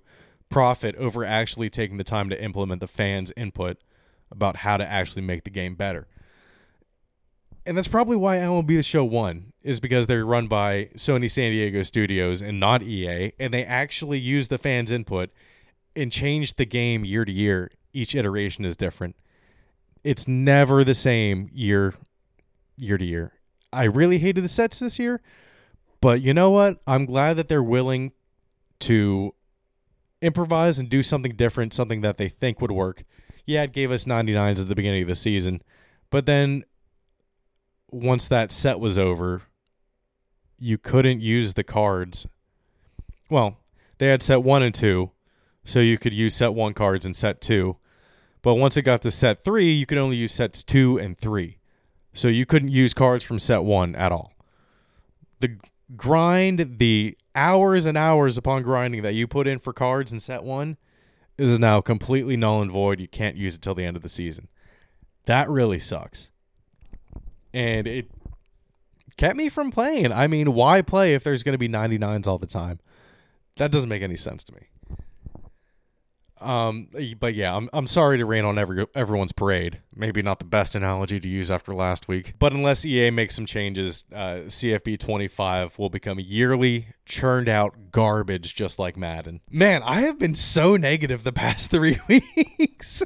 profit 0.49 0.95
over 0.95 1.25
actually 1.25 1.69
taking 1.69 1.97
the 1.97 2.03
time 2.03 2.29
to 2.29 2.41
implement 2.41 2.79
the 2.79 2.87
fans' 2.87 3.33
input 3.35 3.77
about 4.31 4.57
how 4.57 4.77
to 4.77 4.85
actually 4.85 5.21
make 5.21 5.43
the 5.43 5.49
game 5.49 5.75
better. 5.75 6.07
And 7.65 7.77
that's 7.77 7.87
probably 7.87 8.17
why 8.17 8.37
MLB 8.37 8.67
The 8.67 8.83
Show 8.83 9.05
won, 9.05 9.53
is 9.61 9.79
because 9.79 10.07
they're 10.07 10.25
run 10.25 10.47
by 10.47 10.89
Sony 10.97 11.31
San 11.31 11.51
Diego 11.51 11.83
Studios 11.83 12.41
and 12.41 12.59
not 12.59 12.83
EA, 12.83 13.31
and 13.39 13.53
they 13.53 13.63
actually 13.63 14.19
use 14.19 14.49
the 14.49 14.57
fans' 14.57 14.91
input 14.91 15.29
and 15.95 16.11
change 16.11 16.55
the 16.55 16.65
game 16.65 17.05
year 17.05 17.23
to 17.23 17.31
year. 17.31 17.71
Each 17.93 18.15
iteration 18.15 18.65
is 18.65 18.75
different. 18.75 19.15
It's 20.03 20.27
never 20.27 20.83
the 20.83 20.95
same 20.95 21.49
year 21.53 21.93
year 22.75 22.97
to 22.97 23.05
year. 23.05 23.31
I 23.71 23.85
really 23.85 24.19
hated 24.19 24.43
the 24.43 24.49
sets 24.49 24.79
this 24.79 24.99
year, 24.99 25.21
but 26.01 26.21
you 26.21 26.33
know 26.33 26.49
what? 26.49 26.81
I'm 26.85 27.05
glad 27.05 27.37
that 27.37 27.47
they're 27.47 27.63
willing 27.63 28.11
to 28.81 29.33
improvise 30.21 30.79
and 30.79 30.89
do 30.89 31.03
something 31.03 31.35
different, 31.35 31.73
something 31.73 32.01
that 32.01 32.17
they 32.17 32.29
think 32.29 32.59
would 32.61 32.71
work. 32.71 33.03
Yeah, 33.45 33.63
it 33.63 33.73
gave 33.73 33.91
us 33.91 34.05
99s 34.05 34.61
at 34.61 34.67
the 34.67 34.75
beginning 34.75 35.03
of 35.03 35.07
the 35.07 35.15
season, 35.15 35.61
but 36.09 36.25
then 36.25 36.63
once 37.93 38.27
that 38.27 38.51
set 38.51 38.79
was 38.79 38.97
over, 38.97 39.43
you 40.59 40.77
couldn't 40.77 41.21
use 41.21 41.53
the 41.53 41.63
cards. 41.63 42.27
Well, 43.29 43.57
they 43.97 44.07
had 44.07 44.23
set 44.23 44.43
one 44.43 44.63
and 44.63 44.73
two, 44.73 45.11
so 45.63 45.79
you 45.79 45.97
could 45.97 46.13
use 46.13 46.35
set 46.35 46.53
one 46.53 46.73
cards 46.73 47.05
and 47.05 47.15
set 47.15 47.41
two. 47.41 47.77
But 48.41 48.55
once 48.55 48.75
it 48.75 48.81
got 48.81 49.01
to 49.03 49.11
set 49.11 49.43
three, 49.43 49.71
you 49.71 49.85
could 49.85 49.97
only 49.97 50.17
use 50.17 50.33
sets 50.33 50.63
two 50.63 50.99
and 50.99 51.17
three. 51.17 51.57
So 52.13 52.27
you 52.27 52.45
couldn't 52.45 52.71
use 52.71 52.93
cards 52.93 53.23
from 53.23 53.39
set 53.39 53.63
one 53.63 53.95
at 53.95 54.11
all. 54.11 54.33
The 55.39 55.57
grind, 55.95 56.77
the 56.77 57.17
hours 57.33 57.85
and 57.85 57.97
hours 57.97 58.37
upon 58.37 58.63
grinding 58.63 59.01
that 59.03 59.13
you 59.13 59.27
put 59.27 59.47
in 59.47 59.59
for 59.59 59.73
cards 59.73 60.11
in 60.11 60.19
set 60.19 60.43
one 60.43 60.77
is 61.37 61.57
now 61.57 61.81
completely 61.81 62.37
null 62.37 62.61
and 62.61 62.71
void. 62.71 62.99
You 62.99 63.07
can't 63.07 63.37
use 63.37 63.55
it 63.55 63.61
till 63.61 63.75
the 63.75 63.85
end 63.85 63.95
of 63.95 64.03
the 64.03 64.09
season. 64.09 64.49
That 65.25 65.49
really 65.49 65.79
sucks 65.79 66.29
and 67.53 67.87
it 67.87 68.09
kept 69.17 69.35
me 69.35 69.49
from 69.49 69.71
playing. 69.71 70.11
I 70.11 70.27
mean, 70.27 70.53
why 70.53 70.81
play 70.81 71.13
if 71.13 71.23
there's 71.23 71.43
going 71.43 71.53
to 71.53 71.57
be 71.59 71.69
99s 71.69 72.27
all 72.27 72.37
the 72.37 72.47
time? 72.47 72.79
That 73.57 73.71
doesn't 73.71 73.89
make 73.89 74.01
any 74.01 74.17
sense 74.17 74.43
to 74.45 74.53
me. 74.53 74.67
Um, 76.43 76.89
but 77.19 77.35
yeah, 77.35 77.55
I'm 77.55 77.69
I'm 77.71 77.87
sorry 77.87 78.17
to 78.17 78.25
rain 78.25 78.43
on 78.43 78.57
every 78.57 78.85
everyone's 78.93 79.31
parade. 79.31 79.79
Maybe 79.95 80.21
not 80.21 80.39
the 80.39 80.45
best 80.45 80.75
analogy 80.75 81.19
to 81.19 81.27
use 81.27 81.49
after 81.49 81.73
last 81.73 82.09
week, 82.09 82.33
but 82.37 82.51
unless 82.51 82.83
EA 82.83 83.11
makes 83.11 83.35
some 83.35 83.45
changes, 83.45 84.03
uh, 84.13 84.41
CFB 84.47 84.99
25 84.99 85.79
will 85.79 85.89
become 85.89 86.19
yearly 86.19 86.87
churned 87.05 87.47
out 87.47 87.91
garbage, 87.91 88.55
just 88.55 88.77
like 88.77 88.97
Madden. 88.97 89.39
Man, 89.49 89.81
I 89.83 90.01
have 90.01 90.19
been 90.19 90.35
so 90.35 90.75
negative 90.75 91.23
the 91.23 91.31
past 91.31 91.71
three 91.71 91.99
weeks. 92.09 93.03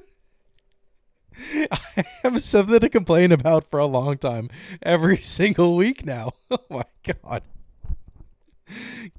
I 1.72 2.04
have 2.24 2.42
something 2.42 2.80
to 2.80 2.90
complain 2.90 3.32
about 3.32 3.70
for 3.70 3.80
a 3.80 3.86
long 3.86 4.18
time. 4.18 4.50
Every 4.82 5.18
single 5.22 5.76
week 5.76 6.06
now. 6.06 6.32
Oh 6.50 6.60
my 6.70 6.84
god. 7.04 7.44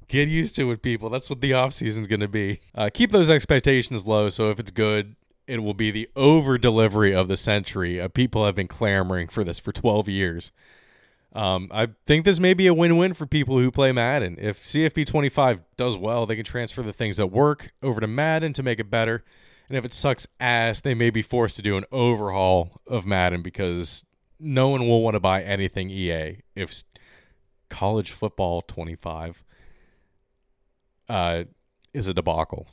Get 0.07 0.27
used 0.27 0.55
to 0.55 0.71
it, 0.71 0.81
people. 0.81 1.09
That's 1.09 1.29
what 1.29 1.41
the 1.41 1.53
off 1.53 1.73
season's 1.73 2.07
going 2.07 2.19
to 2.19 2.27
be. 2.27 2.59
Uh, 2.73 2.89
keep 2.91 3.11
those 3.11 3.29
expectations 3.29 4.07
low. 4.07 4.29
So 4.29 4.49
if 4.49 4.59
it's 4.59 4.71
good, 4.71 5.15
it 5.47 5.63
will 5.63 5.73
be 5.73 5.91
the 5.91 6.09
over 6.15 6.57
delivery 6.57 7.13
of 7.13 7.27
the 7.27 7.37
century. 7.37 7.99
Uh, 8.01 8.07
people 8.07 8.45
have 8.45 8.55
been 8.55 8.67
clamoring 8.67 9.27
for 9.27 9.43
this 9.43 9.59
for 9.59 9.71
12 9.71 10.09
years. 10.09 10.51
Um, 11.33 11.69
I 11.71 11.89
think 12.05 12.25
this 12.25 12.39
may 12.39 12.53
be 12.53 12.67
a 12.67 12.73
win-win 12.73 13.13
for 13.13 13.25
people 13.25 13.59
who 13.59 13.69
play 13.71 13.91
Madden. 13.91 14.37
If 14.39 14.63
CFB 14.63 15.05
25 15.05 15.61
does 15.77 15.97
well, 15.97 16.25
they 16.25 16.35
can 16.35 16.45
transfer 16.45 16.81
the 16.81 16.93
things 16.93 17.17
that 17.17 17.27
work 17.27 17.71
over 17.83 18.01
to 18.01 18.07
Madden 18.07 18.53
to 18.53 18.63
make 18.63 18.79
it 18.79 18.89
better. 18.89 19.23
And 19.69 19.77
if 19.77 19.85
it 19.85 19.93
sucks 19.93 20.27
ass, 20.39 20.81
they 20.81 20.95
may 20.95 21.11
be 21.11 21.21
forced 21.21 21.55
to 21.57 21.61
do 21.61 21.77
an 21.77 21.85
overhaul 21.91 22.71
of 22.87 23.05
Madden 23.05 23.43
because 23.43 24.03
no 24.39 24.69
one 24.69 24.87
will 24.87 25.03
want 25.03 25.13
to 25.13 25.19
buy 25.19 25.43
anything 25.43 25.89
EA 25.89 26.41
if 26.55 26.83
college 27.69 28.11
football 28.11 28.61
25 28.61 29.43
uh, 31.07 31.43
is 31.93 32.07
a 32.07 32.13
debacle. 32.13 32.67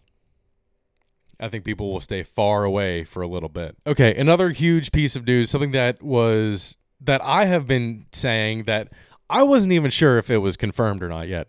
I 1.39 1.49
think 1.49 1.65
people 1.65 1.93
will 1.93 2.01
stay 2.01 2.23
far 2.23 2.65
away 2.65 3.05
for 3.05 3.21
a 3.23 3.27
little 3.27 3.51
bit. 3.51 3.77
Okay, 3.87 4.15
another 4.15 4.51
huge 4.51 4.91
piece 4.91 5.17
of 5.17 5.27
news, 5.27 5.51
something 5.51 5.73
that 5.73 6.03
was 6.03 6.79
that 7.03 7.21
I 7.23 7.45
have 7.45 7.67
been 7.67 8.07
saying 8.13 8.65
that 8.65 8.89
I 9.29 9.43
wasn't 9.43 9.73
even 9.73 9.91
sure 9.91 10.17
if 10.17 10.31
it 10.31 10.39
was 10.39 10.57
confirmed 10.57 11.03
or 11.03 11.09
not 11.09 11.29
yet. 11.29 11.49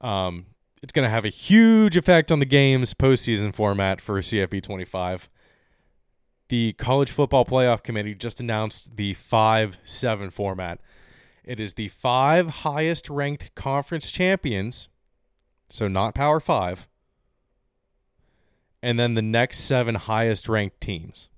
Um, 0.00 0.46
it's 0.82 0.92
going 0.92 1.06
to 1.06 1.10
have 1.10 1.24
a 1.24 1.30
huge 1.30 1.96
effect 1.96 2.30
on 2.30 2.38
the 2.38 2.44
game's 2.44 2.94
postseason 2.94 3.54
format 3.54 4.00
for 4.00 4.20
CFB 4.20 4.62
25. 4.62 5.28
The 6.48 6.74
College 6.74 7.10
Football 7.10 7.44
Playoff 7.44 7.82
Committee 7.82 8.14
just 8.14 8.40
announced 8.40 8.96
the 8.96 9.14
5 9.14 9.78
7 9.84 10.30
format. 10.30 10.80
It 11.46 11.60
is 11.60 11.74
the 11.74 11.88
five 11.88 12.48
highest 12.48 13.08
ranked 13.08 13.54
conference 13.54 14.10
champions, 14.10 14.88
so 15.68 15.86
not 15.86 16.14
Power 16.14 16.40
5, 16.40 16.88
and 18.82 18.98
then 18.98 19.14
the 19.14 19.22
next 19.22 19.60
seven 19.60 19.94
highest 19.94 20.48
ranked 20.48 20.80
teams. 20.80 21.28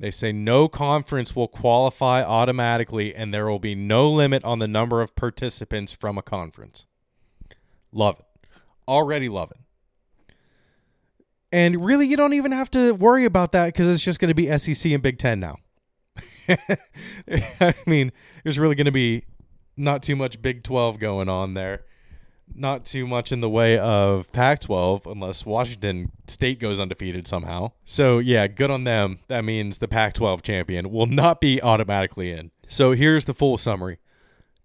They 0.00 0.10
say 0.10 0.32
no 0.32 0.66
conference 0.66 1.36
will 1.36 1.46
qualify 1.46 2.22
automatically, 2.24 3.14
and 3.14 3.32
there 3.32 3.46
will 3.46 3.58
be 3.60 3.76
no 3.76 4.10
limit 4.10 4.42
on 4.42 4.58
the 4.58 4.66
number 4.66 5.00
of 5.00 5.14
participants 5.14 5.92
from 5.92 6.18
a 6.18 6.22
conference. 6.22 6.86
Love 7.92 8.20
it. 8.20 8.26
Already 8.88 9.28
love 9.28 9.50
it. 9.50 9.58
And 11.52 11.84
really, 11.84 12.06
you 12.06 12.16
don't 12.16 12.34
even 12.34 12.52
have 12.52 12.70
to 12.72 12.92
worry 12.92 13.24
about 13.24 13.52
that 13.52 13.66
because 13.66 13.88
it's 13.88 14.02
just 14.02 14.20
going 14.20 14.28
to 14.28 14.34
be 14.34 14.56
SEC 14.56 14.92
and 14.92 15.02
Big 15.02 15.18
Ten 15.18 15.40
now. 15.40 15.56
I 17.60 17.74
mean, 17.86 18.12
there's 18.44 18.58
really 18.58 18.74
going 18.74 18.86
to 18.86 18.92
be 18.92 19.24
not 19.76 20.02
too 20.02 20.14
much 20.14 20.40
Big 20.42 20.62
12 20.62 20.98
going 20.98 21.28
on 21.28 21.54
there. 21.54 21.84
Not 22.52 22.84
too 22.84 23.06
much 23.06 23.30
in 23.30 23.40
the 23.40 23.48
way 23.48 23.78
of 23.78 24.30
Pac 24.32 24.60
12 24.60 25.06
unless 25.06 25.46
Washington 25.46 26.10
State 26.26 26.58
goes 26.58 26.80
undefeated 26.80 27.28
somehow. 27.28 27.72
So, 27.84 28.18
yeah, 28.18 28.48
good 28.48 28.72
on 28.72 28.82
them. 28.84 29.20
That 29.28 29.44
means 29.44 29.78
the 29.78 29.86
Pac 29.86 30.14
12 30.14 30.42
champion 30.42 30.90
will 30.90 31.06
not 31.06 31.40
be 31.40 31.62
automatically 31.62 32.32
in. 32.32 32.50
So, 32.66 32.90
here's 32.92 33.24
the 33.24 33.34
full 33.34 33.56
summary 33.56 33.98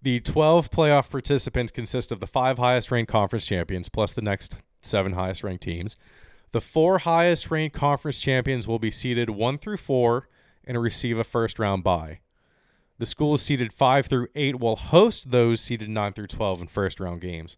the 0.05 0.19
12 0.19 0.69
playoff 0.69 1.09
participants 1.09 1.71
consist 1.71 2.11
of 2.11 2.19
the 2.19 2.27
five 2.27 2.59
highest 2.59 2.91
ranked 2.91 3.11
conference 3.11 3.43
champions 3.43 3.89
plus 3.89 4.13
the 4.13 4.21
next 4.21 4.55
seven 4.79 5.13
highest 5.13 5.43
ranked 5.43 5.63
teams. 5.63 5.97
The 6.51 6.61
four 6.61 6.99
highest 6.99 7.49
ranked 7.49 7.75
conference 7.75 8.21
champions 8.21 8.67
will 8.67 8.77
be 8.77 8.91
seeded 8.91 9.31
one 9.31 9.57
through 9.57 9.77
four 9.77 10.29
and 10.63 10.79
receive 10.79 11.17
a 11.17 11.23
first 11.23 11.57
round 11.57 11.83
bye. 11.83 12.19
The 12.99 13.07
schools 13.07 13.41
seeded 13.41 13.73
five 13.73 14.05
through 14.05 14.27
eight 14.35 14.59
will 14.59 14.75
host 14.75 15.31
those 15.31 15.59
seeded 15.59 15.89
nine 15.89 16.13
through 16.13 16.27
12 16.27 16.61
in 16.61 16.67
first 16.67 16.99
round 16.99 17.19
games. 17.19 17.57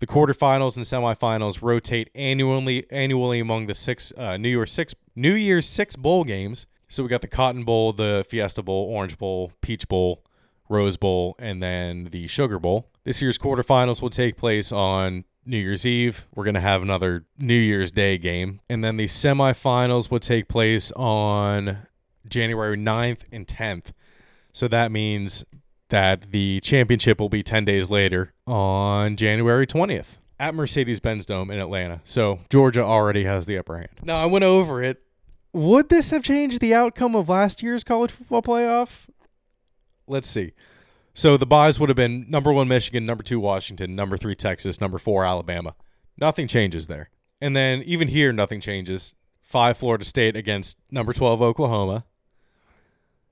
The 0.00 0.08
quarterfinals 0.08 0.74
and 0.74 0.84
semifinals 0.84 1.62
rotate 1.62 2.10
annually 2.16 2.84
annually 2.90 3.38
among 3.38 3.68
the 3.68 3.76
six 3.76 4.12
uh, 4.16 4.36
New 4.36 4.48
Year's 4.48 4.72
six 4.72 4.92
New 5.14 5.34
Year's 5.34 5.68
six 5.68 5.94
bowl 5.94 6.24
games. 6.24 6.66
So 6.88 7.04
we 7.04 7.08
got 7.08 7.20
the 7.20 7.28
Cotton 7.28 7.62
Bowl, 7.62 7.92
the 7.92 8.26
Fiesta 8.28 8.64
Bowl, 8.64 8.88
Orange 8.90 9.18
Bowl, 9.18 9.52
Peach 9.60 9.86
Bowl, 9.86 10.24
Rose 10.68 10.96
Bowl, 10.96 11.36
and 11.38 11.62
then 11.62 12.04
the 12.04 12.26
Sugar 12.26 12.58
Bowl. 12.58 12.88
This 13.04 13.22
year's 13.22 13.38
quarterfinals 13.38 14.02
will 14.02 14.10
take 14.10 14.36
place 14.36 14.72
on 14.72 15.24
New 15.44 15.58
Year's 15.58 15.86
Eve. 15.86 16.26
We're 16.34 16.44
going 16.44 16.54
to 16.54 16.60
have 16.60 16.82
another 16.82 17.24
New 17.38 17.54
Year's 17.54 17.92
Day 17.92 18.18
game. 18.18 18.60
And 18.68 18.82
then 18.82 18.96
the 18.96 19.06
semifinals 19.06 20.10
will 20.10 20.18
take 20.18 20.48
place 20.48 20.90
on 20.92 21.86
January 22.28 22.76
9th 22.76 23.20
and 23.30 23.46
10th. 23.46 23.92
So 24.52 24.66
that 24.68 24.90
means 24.90 25.44
that 25.88 26.32
the 26.32 26.60
championship 26.60 27.20
will 27.20 27.28
be 27.28 27.42
10 27.42 27.64
days 27.64 27.90
later 27.90 28.32
on 28.46 29.16
January 29.16 29.66
20th 29.66 30.16
at 30.40 30.54
Mercedes 30.54 31.00
Benz 31.00 31.26
Dome 31.26 31.50
in 31.50 31.60
Atlanta. 31.60 32.00
So 32.04 32.40
Georgia 32.50 32.82
already 32.82 33.24
has 33.24 33.46
the 33.46 33.58
upper 33.58 33.76
hand. 33.76 33.90
Now, 34.02 34.20
I 34.20 34.26
went 34.26 34.44
over 34.44 34.82
it. 34.82 35.02
Would 35.52 35.88
this 35.88 36.10
have 36.10 36.22
changed 36.22 36.60
the 36.60 36.74
outcome 36.74 37.14
of 37.14 37.28
last 37.28 37.62
year's 37.62 37.84
college 37.84 38.10
football 38.10 38.42
playoff? 38.42 39.06
Let's 40.06 40.28
see. 40.28 40.52
So 41.14 41.36
the 41.36 41.46
buys 41.46 41.80
would 41.80 41.88
have 41.88 41.96
been 41.96 42.26
number 42.28 42.52
one 42.52 42.68
Michigan, 42.68 43.06
number 43.06 43.22
two 43.22 43.40
Washington, 43.40 43.96
number 43.96 44.16
three 44.16 44.34
Texas, 44.34 44.80
number 44.80 44.98
four 44.98 45.24
Alabama. 45.24 45.74
Nothing 46.18 46.46
changes 46.46 46.86
there. 46.86 47.10
And 47.40 47.56
then 47.56 47.82
even 47.82 48.08
here, 48.08 48.32
nothing 48.32 48.60
changes. 48.60 49.14
Five 49.42 49.76
Florida 49.76 50.04
State 50.04 50.36
against 50.36 50.78
number 50.90 51.12
12 51.12 51.40
Oklahoma. 51.40 52.04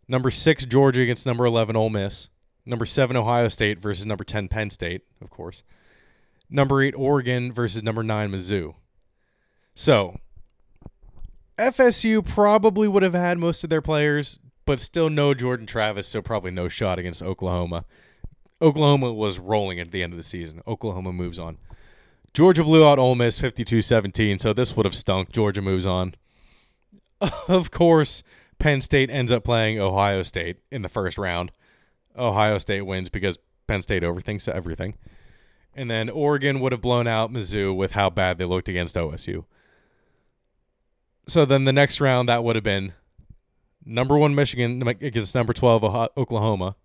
Number 0.07 0.31
six 0.31 0.64
Georgia 0.66 1.00
against 1.00 1.26
number 1.26 1.45
11 1.45 1.76
Ole 1.76 1.90
Miss. 1.90 2.31
Number 2.66 2.87
seven 2.87 3.16
Ohio 3.16 3.49
State 3.49 3.78
versus 3.78 4.07
number 4.07 4.25
10 4.25 4.49
Penn 4.49 4.71
State, 4.71 5.02
of 5.21 5.28
course. 5.31 5.62
number 6.49 6.81
eight 6.83 6.95
Oregon 6.97 7.52
versus 7.52 7.83
number 7.83 8.02
nine 8.02 8.31
Mizzou. 8.31 8.75
So 9.75 10.19
FSU 11.59 12.25
probably 12.25 12.88
would 12.88 13.02
have 13.02 13.14
had 13.14 13.38
most 13.38 13.64
of 13.64 13.71
their 13.71 13.83
players, 13.83 14.38
but 14.64 14.80
still 14.80 15.11
no 15.11 15.35
Jordan 15.35 15.66
Travis, 15.66 16.06
so 16.06 16.23
probably 16.23 16.50
no 16.50 16.68
shot 16.68 16.99
against 16.99 17.23
Oklahoma. 17.23 17.85
Oklahoma 18.62 19.12
was 19.12 19.38
rolling 19.38 19.80
at 19.80 19.90
the 19.90 20.02
end 20.02 20.12
of 20.12 20.16
the 20.16 20.23
season. 20.23 20.62
Oklahoma 20.66 21.12
moves 21.12 21.38
on. 21.38 21.59
Georgia 22.33 22.64
blew 22.64 22.85
out 22.87 22.99
Ole 22.99 23.14
Miss 23.14 23.40
52-17, 23.40 24.40
so 24.40 24.52
this 24.52 24.76
would 24.76 24.87
have 24.87 24.94
stunk. 24.94 25.33
Georgia 25.33 25.62
moves 25.62 25.87
on. 25.87 26.14
Of 27.49 27.71
course, 27.71 28.23
Penn 28.59 28.80
State 28.80 29.09
ends 29.09 29.33
up 29.33 29.44
playing 29.44 29.80
Ohio 29.80 30.23
State 30.23 30.59
in 30.71 30.83
the 30.83 30.88
first 30.88 31.16
round. 31.16 31.52
Ohio 32.16 32.59
State 32.59 32.83
wins 32.83 33.09
because 33.09 33.38
Penn 33.66 33.83
State 33.83 34.02
overthinks 34.02 34.49
everything. 34.49 34.97
And 35.75 35.90
then 35.90 36.11
Oregon 36.11 36.61
would 36.61 36.73
have 36.73 36.80
blown 36.80 37.06
out 37.06 37.33
Mizzou 37.33 37.75
with 37.75 37.92
how 37.92 38.11
bad 38.11 38.38
they 38.38 38.44
looked 38.44 38.68
against 38.68 38.97
OSU. 38.97 39.44
So 41.26 41.44
then 41.44 41.64
the 41.64 41.73
next 41.73 42.00
round, 42.00 42.28
that 42.28 42.44
would 42.44 42.56
have 42.56 42.62
been 42.64 42.92
number 43.84 44.16
one 44.16 44.34
Michigan 44.34 44.86
against 44.86 45.34
number 45.34 45.52
12 45.52 46.10
Oklahoma, 46.16 46.76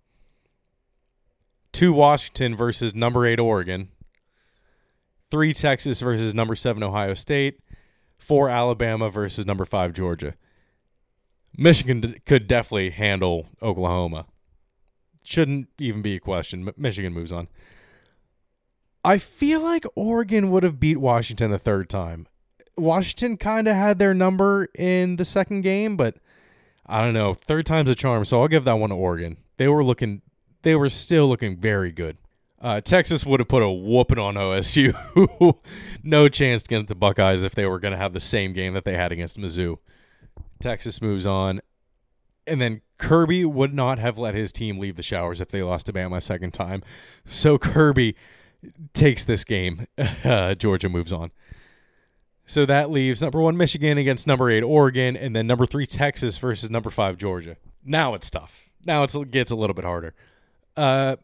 two 1.71 1.93
Washington 1.93 2.55
versus 2.55 2.93
number 2.93 3.25
eight 3.25 3.39
Oregon, 3.39 3.89
three 5.31 5.53
Texas 5.53 5.99
versus 6.01 6.33
number 6.33 6.55
seven 6.55 6.83
Ohio 6.83 7.13
State, 7.13 7.59
four 8.17 8.49
Alabama 8.49 9.09
versus 9.09 9.45
number 9.45 9.65
five 9.65 9.93
Georgia. 9.93 10.35
Michigan 11.57 12.15
could 12.25 12.47
definitely 12.47 12.91
handle 12.91 13.47
Oklahoma. 13.61 14.25
Shouldn't 15.23 15.67
even 15.77 16.01
be 16.01 16.15
a 16.15 16.19
question. 16.19 16.71
Michigan 16.77 17.13
moves 17.13 17.31
on. 17.31 17.47
I 19.03 19.17
feel 19.17 19.61
like 19.61 19.85
Oregon 19.95 20.51
would 20.51 20.63
have 20.63 20.79
beat 20.79 20.97
Washington 20.97 21.51
a 21.51 21.59
third 21.59 21.89
time. 21.89 22.27
Washington 22.77 23.37
kind 23.37 23.67
of 23.67 23.75
had 23.75 23.99
their 23.99 24.13
number 24.13 24.67
in 24.77 25.17
the 25.17 25.25
second 25.25 25.61
game, 25.61 25.97
but 25.97 26.17
I 26.89 27.01
don't 27.01 27.13
know. 27.13 27.35
Third 27.35 27.67
time's 27.67 27.89
a 27.89 27.95
charm, 27.95 28.25
so 28.25 28.41
I'll 28.41 28.47
give 28.47 28.65
that 28.65 28.73
one 28.73 28.89
to 28.89 28.95
Oregon. 28.95 29.37
They 29.57 29.67
were 29.67 29.83
looking, 29.83 30.23
they 30.63 30.75
were 30.75 30.89
still 30.89 31.27
looking 31.27 31.55
very 31.55 31.91
good. 31.91 32.17
Uh, 32.59 32.81
Texas 32.81 33.23
would 33.25 33.39
have 33.39 33.47
put 33.47 33.61
a 33.61 33.69
whooping 33.69 34.17
on 34.17 34.33
OSU. 34.33 34.93
no 36.03 36.27
chance 36.27 36.63
against 36.65 36.87
the 36.87 36.95
Buckeyes 36.95 37.43
if 37.43 37.53
they 37.53 37.67
were 37.67 37.79
going 37.79 37.91
to 37.91 37.97
have 37.97 38.13
the 38.13 38.19
same 38.19 38.53
game 38.53 38.73
that 38.73 38.85
they 38.85 38.95
had 38.95 39.11
against 39.11 39.39
Mizzou. 39.39 39.77
Texas 40.59 40.99
moves 40.99 41.27
on. 41.27 41.61
And 42.47 42.59
then 42.59 42.81
Kirby 42.97 43.45
would 43.45 43.73
not 43.73 43.99
have 43.99 44.17
let 44.17 44.33
his 44.33 44.51
team 44.51 44.79
leave 44.79 44.97
the 44.97 45.03
showers 45.03 45.39
if 45.39 45.49
they 45.49 45.61
lost 45.61 45.85
to 45.85 45.93
Bama 45.93 46.17
a 46.17 46.21
second 46.21 46.53
time. 46.53 46.81
So 47.25 47.59
Kirby 47.59 48.15
takes 48.93 49.23
this 49.23 49.43
game. 49.43 49.85
Uh, 50.25 50.53
Georgia 50.53 50.89
moves 50.89 51.13
on. 51.13 51.31
So 52.49 52.65
that 52.65 52.89
leaves 52.89 53.21
number 53.21 53.39
one 53.39 53.57
Michigan 53.57 53.99
against 53.99 54.25
number 54.25 54.49
eight 54.49 54.63
Oregon, 54.63 55.15
and 55.15 55.35
then 55.35 55.45
number 55.45 55.67
three 55.67 55.85
Texas 55.85 56.39
versus 56.39 56.71
number 56.71 56.89
five 56.89 57.15
Georgia. 57.15 57.57
Now 57.85 58.15
it's 58.15 58.27
tough. 58.31 58.71
Now 58.83 59.03
it 59.03 59.13
gets 59.29 59.51
a 59.51 59.55
little 59.55 59.75
bit 59.75 59.85
harder. 59.85 60.15
Uh, 60.75 61.17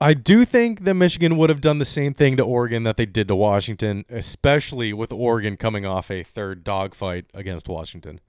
I 0.00 0.14
do 0.14 0.46
think 0.46 0.84
that 0.84 0.94
Michigan 0.94 1.36
would 1.36 1.50
have 1.50 1.60
done 1.60 1.76
the 1.76 1.84
same 1.84 2.14
thing 2.14 2.38
to 2.38 2.42
Oregon 2.42 2.84
that 2.84 2.96
they 2.96 3.04
did 3.04 3.28
to 3.28 3.36
Washington, 3.36 4.06
especially 4.08 4.94
with 4.94 5.12
Oregon 5.12 5.58
coming 5.58 5.84
off 5.84 6.10
a 6.10 6.22
third 6.22 6.64
dogfight 6.64 7.26
against 7.34 7.68
Washington. 7.68 8.20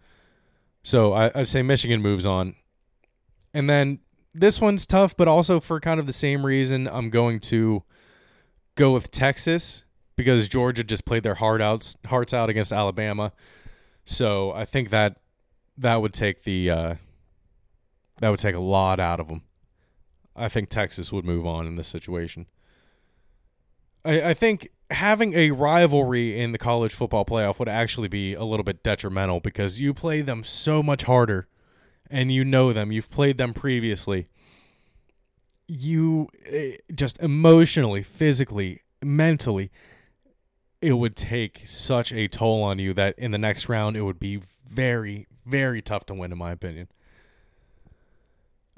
So 0.83 1.13
I, 1.13 1.31
I'd 1.33 1.47
say 1.47 1.61
Michigan 1.61 2.01
moves 2.01 2.25
on. 2.25 2.55
And 3.53 3.69
then 3.69 3.99
this 4.33 4.59
one's 4.59 4.85
tough, 4.85 5.15
but 5.15 5.29
also 5.29 5.61
for 5.61 5.79
kind 5.79 6.01
of 6.01 6.05
the 6.05 6.11
same 6.11 6.45
reason, 6.45 6.85
I'm 6.89 7.09
going 7.09 7.39
to 7.41 7.83
go 8.75 8.91
with 8.91 9.09
Texas 9.09 9.84
because 10.15 10.47
Georgia 10.47 10.83
just 10.83 11.05
played 11.05 11.23
their 11.23 11.35
heart 11.35 11.61
out, 11.61 11.95
hearts 12.05 12.33
out 12.33 12.49
against 12.49 12.71
Alabama. 12.71 13.31
So 14.05 14.51
I 14.51 14.65
think 14.65 14.89
that 14.89 15.17
that 15.77 16.01
would 16.01 16.13
take 16.13 16.43
the 16.43 16.69
uh, 16.69 16.95
that 18.19 18.29
would 18.29 18.39
take 18.39 18.55
a 18.55 18.59
lot 18.59 18.99
out 18.99 19.19
of 19.19 19.27
them. 19.27 19.43
I 20.35 20.49
think 20.49 20.69
Texas 20.69 21.11
would 21.11 21.25
move 21.25 21.45
on 21.45 21.65
in 21.65 21.75
this 21.75 21.87
situation. 21.87 22.47
I, 24.03 24.29
I 24.29 24.33
think 24.33 24.69
having 24.91 25.33
a 25.33 25.51
rivalry 25.51 26.39
in 26.39 26.51
the 26.51 26.57
college 26.57 26.93
football 26.93 27.25
playoff 27.25 27.57
would 27.59 27.69
actually 27.69 28.07
be 28.07 28.33
a 28.33 28.43
little 28.43 28.63
bit 28.63 28.83
detrimental 28.83 29.39
because 29.39 29.79
you 29.79 29.93
play 29.93 30.21
them 30.21 30.43
so 30.43 30.83
much 30.83 31.03
harder 31.03 31.47
and 32.09 32.31
you 32.31 32.45
know 32.45 32.71
them. 32.73 32.91
You've 32.91 33.09
played 33.09 33.37
them 33.37 33.53
previously. 33.53 34.27
You 35.67 36.29
eh, 36.45 36.77
just 36.93 37.19
emotionally, 37.21 38.03
physically, 38.03 38.81
mentally, 39.03 39.71
it 40.85 40.93
would 40.93 41.15
take 41.15 41.63
such 41.65 42.13
a 42.13 42.27
toll 42.27 42.61
on 42.61 42.77
you 42.77 42.93
that 42.93 43.17
in 43.17 43.31
the 43.31 43.39
next 43.39 43.67
round 43.67 43.97
it 43.97 44.03
would 44.03 44.19
be 44.19 44.39
very, 44.67 45.25
very 45.43 45.81
tough 45.81 46.05
to 46.05 46.13
win, 46.13 46.31
in 46.31 46.37
my 46.37 46.51
opinion. 46.51 46.87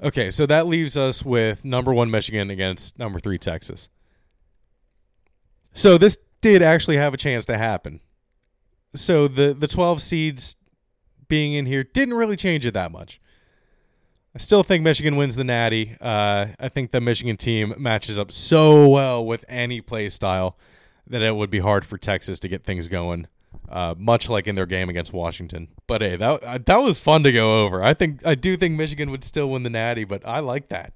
Okay, 0.02 0.30
so 0.30 0.46
that 0.46 0.66
leaves 0.66 0.96
us 0.96 1.22
with 1.22 1.66
number 1.66 1.92
one 1.92 2.10
Michigan 2.10 2.48
against 2.50 2.98
number 2.98 3.20
three 3.20 3.36
Texas. 3.36 3.90
So 5.74 5.98
this 5.98 6.16
did 6.40 6.62
actually 6.62 6.96
have 6.96 7.12
a 7.12 7.18
chance 7.18 7.44
to 7.46 7.58
happen. 7.58 8.00
So 8.94 9.28
the 9.28 9.52
the 9.52 9.66
12 9.66 10.00
seeds 10.00 10.56
being 11.26 11.52
in 11.52 11.66
here 11.66 11.84
didn't 11.84 12.14
really 12.14 12.36
change 12.36 12.64
it 12.64 12.72
that 12.72 12.90
much. 12.90 13.20
I 14.34 14.38
still 14.38 14.62
think 14.62 14.82
Michigan 14.82 15.16
wins 15.16 15.36
the 15.36 15.44
Natty. 15.44 15.96
Uh, 16.00 16.46
I 16.58 16.68
think 16.68 16.90
the 16.90 17.00
Michigan 17.00 17.36
team 17.36 17.74
matches 17.76 18.18
up 18.18 18.32
so 18.32 18.88
well 18.88 19.26
with 19.26 19.44
any 19.46 19.80
play 19.82 20.08
style 20.08 20.56
that 21.08 21.22
it 21.22 21.34
would 21.34 21.50
be 21.50 21.58
hard 21.60 21.84
for 21.84 21.98
Texas 21.98 22.38
to 22.40 22.48
get 22.48 22.64
things 22.64 22.88
going, 22.88 23.26
uh, 23.68 23.94
much 23.96 24.28
like 24.28 24.46
in 24.46 24.54
their 24.54 24.66
game 24.66 24.88
against 24.88 25.12
Washington. 25.12 25.68
But 25.86 26.02
hey, 26.02 26.16
that 26.16 26.44
uh, 26.44 26.58
that 26.66 26.76
was 26.76 27.00
fun 27.00 27.22
to 27.24 27.32
go 27.32 27.64
over. 27.64 27.82
I 27.82 27.94
think 27.94 28.24
I 28.26 28.34
do 28.34 28.56
think 28.56 28.76
Michigan 28.76 29.10
would 29.10 29.24
still 29.24 29.50
win 29.50 29.62
the 29.62 29.70
Natty, 29.70 30.04
but 30.04 30.26
I 30.26 30.40
like 30.40 30.68
that. 30.68 30.92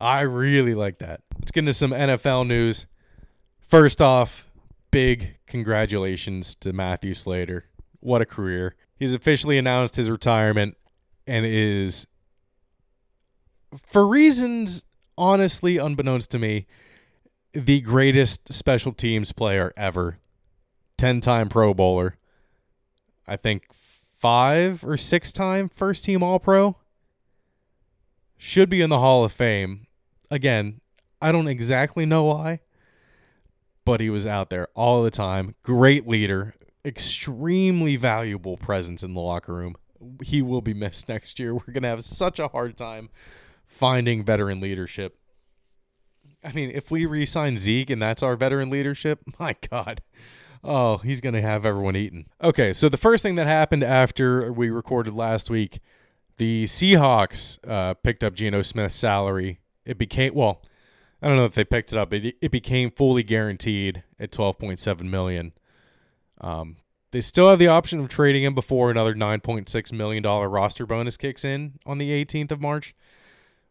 I 0.00 0.22
really 0.22 0.74
like 0.74 0.98
that. 0.98 1.22
Let's 1.38 1.52
get 1.52 1.60
into 1.60 1.72
some 1.72 1.90
NFL 1.90 2.46
news. 2.46 2.86
First 3.66 4.02
off, 4.02 4.48
big 4.90 5.36
congratulations 5.46 6.54
to 6.56 6.72
Matthew 6.72 7.14
Slater. 7.14 7.64
What 8.00 8.20
a 8.20 8.26
career. 8.26 8.76
He's 8.98 9.14
officially 9.14 9.58
announced 9.58 9.96
his 9.96 10.10
retirement 10.10 10.76
and 11.26 11.44
is, 11.44 12.06
for 13.76 14.06
reasons 14.06 14.84
honestly 15.18 15.78
unbeknownst 15.78 16.30
to 16.30 16.38
me, 16.38 16.66
the 17.56 17.80
greatest 17.80 18.52
special 18.52 18.92
teams 18.92 19.32
player 19.32 19.72
ever. 19.76 20.18
10 20.98 21.20
time 21.20 21.48
Pro 21.48 21.72
Bowler. 21.72 22.16
I 23.26 23.36
think 23.36 23.72
five 23.72 24.84
or 24.84 24.96
six 24.96 25.32
time 25.32 25.68
first 25.68 26.04
team 26.04 26.22
All 26.22 26.38
Pro. 26.38 26.76
Should 28.36 28.68
be 28.68 28.82
in 28.82 28.90
the 28.90 28.98
Hall 28.98 29.24
of 29.24 29.32
Fame. 29.32 29.86
Again, 30.30 30.82
I 31.22 31.32
don't 31.32 31.48
exactly 31.48 32.04
know 32.04 32.24
why, 32.24 32.60
but 33.86 34.02
he 34.02 34.10
was 34.10 34.26
out 34.26 34.50
there 34.50 34.68
all 34.74 35.02
the 35.02 35.10
time. 35.10 35.54
Great 35.62 36.06
leader, 36.06 36.54
extremely 36.84 37.96
valuable 37.96 38.58
presence 38.58 39.02
in 39.02 39.14
the 39.14 39.20
locker 39.20 39.54
room. 39.54 39.76
He 40.22 40.42
will 40.42 40.60
be 40.60 40.74
missed 40.74 41.08
next 41.08 41.38
year. 41.38 41.54
We're 41.54 41.72
going 41.72 41.82
to 41.82 41.88
have 41.88 42.04
such 42.04 42.38
a 42.38 42.48
hard 42.48 42.76
time 42.76 43.08
finding 43.66 44.22
veteran 44.22 44.60
leadership 44.60 45.18
I 46.46 46.52
mean, 46.52 46.70
if 46.70 46.90
we 46.90 47.06
re-sign 47.06 47.56
Zeke 47.56 47.90
and 47.90 48.00
that's 48.00 48.22
our 48.22 48.36
veteran 48.36 48.70
leadership, 48.70 49.20
my 49.38 49.56
God. 49.70 50.02
Oh, 50.62 50.98
he's 50.98 51.20
going 51.20 51.34
to 51.34 51.42
have 51.42 51.66
everyone 51.66 51.96
eaten. 51.96 52.26
Okay, 52.42 52.72
so 52.72 52.88
the 52.88 52.96
first 52.96 53.22
thing 53.22 53.34
that 53.34 53.46
happened 53.46 53.82
after 53.82 54.52
we 54.52 54.70
recorded 54.70 55.14
last 55.14 55.50
week, 55.50 55.80
the 56.38 56.64
Seahawks 56.64 57.58
uh, 57.66 57.94
picked 57.94 58.24
up 58.24 58.34
Geno 58.34 58.62
Smith's 58.62 58.96
salary. 58.96 59.60
It 59.84 59.98
became 59.98 60.34
well, 60.34 60.62
I 61.22 61.28
don't 61.28 61.36
know 61.36 61.44
if 61.44 61.54
they 61.54 61.64
picked 61.64 61.92
it 61.92 61.98
up. 61.98 62.12
It 62.12 62.36
it 62.40 62.50
became 62.50 62.90
fully 62.90 63.22
guaranteed 63.22 64.02
at 64.18 64.32
twelve 64.32 64.58
point 64.58 64.80
seven 64.80 65.08
million. 65.08 65.52
Um, 66.40 66.76
they 67.12 67.20
still 67.20 67.48
have 67.48 67.58
the 67.58 67.68
option 67.68 68.00
of 68.00 68.08
trading 68.08 68.42
him 68.42 68.54
before 68.54 68.90
another 68.90 69.14
nine 69.14 69.40
point 69.40 69.68
six 69.68 69.92
million 69.92 70.22
dollar 70.22 70.48
roster 70.48 70.84
bonus 70.84 71.16
kicks 71.16 71.44
in 71.44 71.78
on 71.86 71.98
the 71.98 72.10
eighteenth 72.10 72.50
of 72.50 72.60
March 72.60 72.94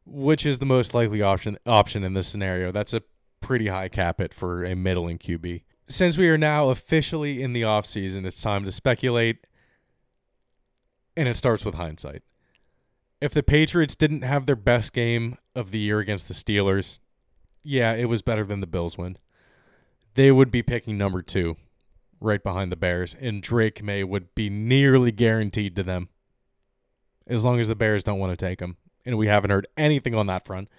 which 0.05 0.45
is 0.45 0.59
the 0.59 0.65
most 0.65 0.93
likely 0.93 1.21
option 1.21 1.57
option 1.65 2.03
in 2.03 2.13
this 2.13 2.27
scenario. 2.27 2.71
That's 2.71 2.93
a 2.93 3.03
pretty 3.41 3.67
high 3.67 3.89
cap 3.89 4.19
hit 4.19 4.33
for 4.33 4.63
a 4.63 4.75
middling 4.75 5.17
QB. 5.17 5.63
Since 5.87 6.17
we 6.17 6.29
are 6.29 6.37
now 6.37 6.69
officially 6.69 7.41
in 7.43 7.53
the 7.53 7.63
offseason, 7.63 8.25
it's 8.25 8.41
time 8.41 8.65
to 8.65 8.71
speculate 8.71 9.45
and 11.17 11.27
it 11.27 11.37
starts 11.37 11.63
with 11.63 11.75
hindsight. 11.75 12.23
If 13.21 13.33
the 13.33 13.43
Patriots 13.43 13.95
didn't 13.95 14.23
have 14.23 14.45
their 14.45 14.55
best 14.55 14.93
game 14.93 15.37
of 15.55 15.71
the 15.71 15.79
year 15.79 15.99
against 15.99 16.27
the 16.27 16.33
Steelers, 16.33 16.99
yeah, 17.63 17.93
it 17.93 18.05
was 18.05 18.21
better 18.21 18.43
than 18.43 18.59
the 18.59 18.67
Bills 18.67 18.97
win. 18.97 19.17
They 20.15 20.31
would 20.31 20.51
be 20.51 20.61
picking 20.61 20.97
number 20.97 21.21
2 21.21 21.55
right 22.19 22.43
behind 22.43 22.71
the 22.71 22.77
Bears 22.77 23.15
and 23.19 23.41
Drake 23.41 23.83
Maye 23.83 24.03
would 24.03 24.33
be 24.35 24.49
nearly 24.49 25.11
guaranteed 25.11 25.75
to 25.75 25.83
them 25.83 26.09
as 27.27 27.43
long 27.43 27.59
as 27.59 27.67
the 27.67 27.75
Bears 27.75 28.03
don't 28.03 28.19
want 28.19 28.31
to 28.31 28.45
take 28.45 28.59
him 28.59 28.77
and 29.05 29.17
we 29.17 29.27
haven't 29.27 29.51
heard 29.51 29.67
anything 29.77 30.15
on 30.15 30.27
that 30.27 30.45
front. 30.45 30.69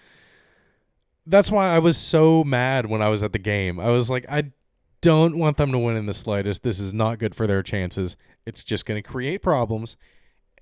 that's 1.26 1.50
why 1.50 1.68
I 1.68 1.78
was 1.80 1.96
so 1.96 2.44
mad 2.44 2.86
when 2.86 3.02
I 3.02 3.08
was 3.08 3.22
at 3.22 3.32
the 3.32 3.38
game. 3.38 3.80
I 3.80 3.88
was 3.88 4.08
like, 4.08 4.24
I 4.28 4.52
don't 5.00 5.36
want 5.36 5.56
them 5.56 5.72
to 5.72 5.78
win 5.78 5.96
in 5.96 6.06
the 6.06 6.14
slightest. 6.14 6.62
This 6.62 6.80
is 6.80 6.92
not 6.92 7.18
good 7.18 7.34
for 7.34 7.46
their 7.46 7.62
chances. 7.62 8.16
It's 8.44 8.64
just 8.64 8.86
going 8.86 9.02
to 9.02 9.08
create 9.08 9.42
problems, 9.42 9.96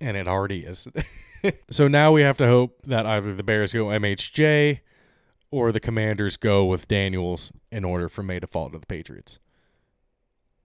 and 0.01 0.17
it 0.17 0.27
already 0.27 0.61
is. 0.65 0.89
so 1.71 1.89
now 1.89 2.13
we 2.13 2.23
have 2.23 2.39
to 2.39 2.47
hope 2.47 2.83
that 2.87 3.07
either 3.07 3.35
the 3.35 3.43
Bears 3.43 3.73
go 3.73 3.87
MHJ 3.87 4.81
or 5.51 5.71
the 5.71 5.81
Commanders 5.81 6.37
go 6.37 6.65
with 6.65 6.89
Daniels 6.89 7.53
in 7.71 7.85
order 7.85 8.09
for 8.09 8.23
Maye 8.23 8.41
to 8.41 8.47
fall 8.47 8.71
to 8.71 8.79
the 8.79 8.87
Patriots. 8.87 9.39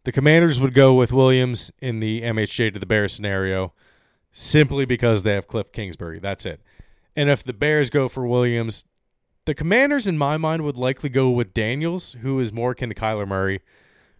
The 0.06 0.12
Commanders 0.12 0.60
would 0.60 0.74
go 0.74 0.94
with 0.94 1.12
Williams 1.12 1.72
in 1.80 2.00
the 2.00 2.22
MHJ 2.22 2.74
to 2.74 2.80
the 2.80 2.86
Bears 2.86 3.14
scenario 3.14 3.74
simply 4.32 4.86
because 4.86 5.24
they 5.24 5.34
have 5.34 5.48
Cliff 5.48 5.72
Kingsbury. 5.72 6.20
That's 6.20 6.46
it. 6.46 6.62
And 7.20 7.30
if 7.30 7.44
the 7.44 7.52
Bears 7.52 7.90
go 7.90 8.08
for 8.08 8.26
Williams, 8.26 8.86
the 9.44 9.54
Commanders, 9.54 10.08
in 10.08 10.18
my 10.18 10.38
mind, 10.38 10.64
would 10.64 10.78
likely 10.78 11.10
go 11.10 11.30
with 11.30 11.54
Daniels, 11.54 12.16
who 12.22 12.40
is 12.40 12.54
more 12.54 12.72
akin 12.72 12.88
to 12.88 12.96
Kyler 12.96 13.28
Murray, 13.28 13.60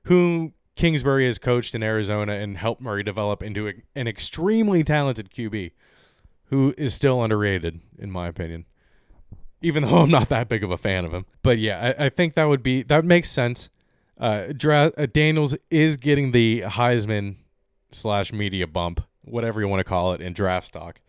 whom 0.04 0.54
Kingsbury 0.76 1.24
has 1.24 1.40
coached 1.40 1.74
in 1.74 1.82
Arizona 1.82 2.34
and 2.34 2.58
helped 2.58 2.82
Murray 2.82 3.04
develop 3.04 3.42
into 3.42 3.72
an 3.96 4.10
extremely 4.10 4.84
talented 4.84 5.30
QB, 5.30 5.72
who 6.48 6.74
is 6.78 6.94
still 6.94 7.24
underrated, 7.24 7.80
in 7.98 8.12
my 8.12 8.28
opinion. 8.28 8.66
Even 9.62 9.84
though 9.88 10.00
I'm 10.00 10.12
not 10.12 10.28
that 10.28 10.50
big 10.50 10.66
of 10.66 10.72
a 10.72 10.78
fan 10.78 11.06
of 11.06 11.14
him, 11.14 11.26
but 11.42 11.58
yeah, 11.58 11.94
I, 11.98 12.08
I 12.08 12.10
think 12.10 12.34
that 12.34 12.50
would 12.50 12.62
be 12.62 12.84
that 12.84 13.06
makes 13.06 13.30
sense. 13.30 13.70
Uh, 14.18 14.48
Dra- 14.52 14.92
uh, 14.98 15.06
Daniels 15.06 15.56
is 15.72 15.96
getting 15.96 16.34
the 16.34 16.64
Heisman 16.64 17.38
slash 17.92 18.34
media 18.34 18.68
bump, 18.68 19.00
whatever 19.22 19.62
you 19.62 19.70
want 19.70 19.80
to 19.80 19.86
call 19.86 20.12
it, 20.12 20.20
in 20.20 20.34
draft 20.34 20.68
stock. 20.68 21.00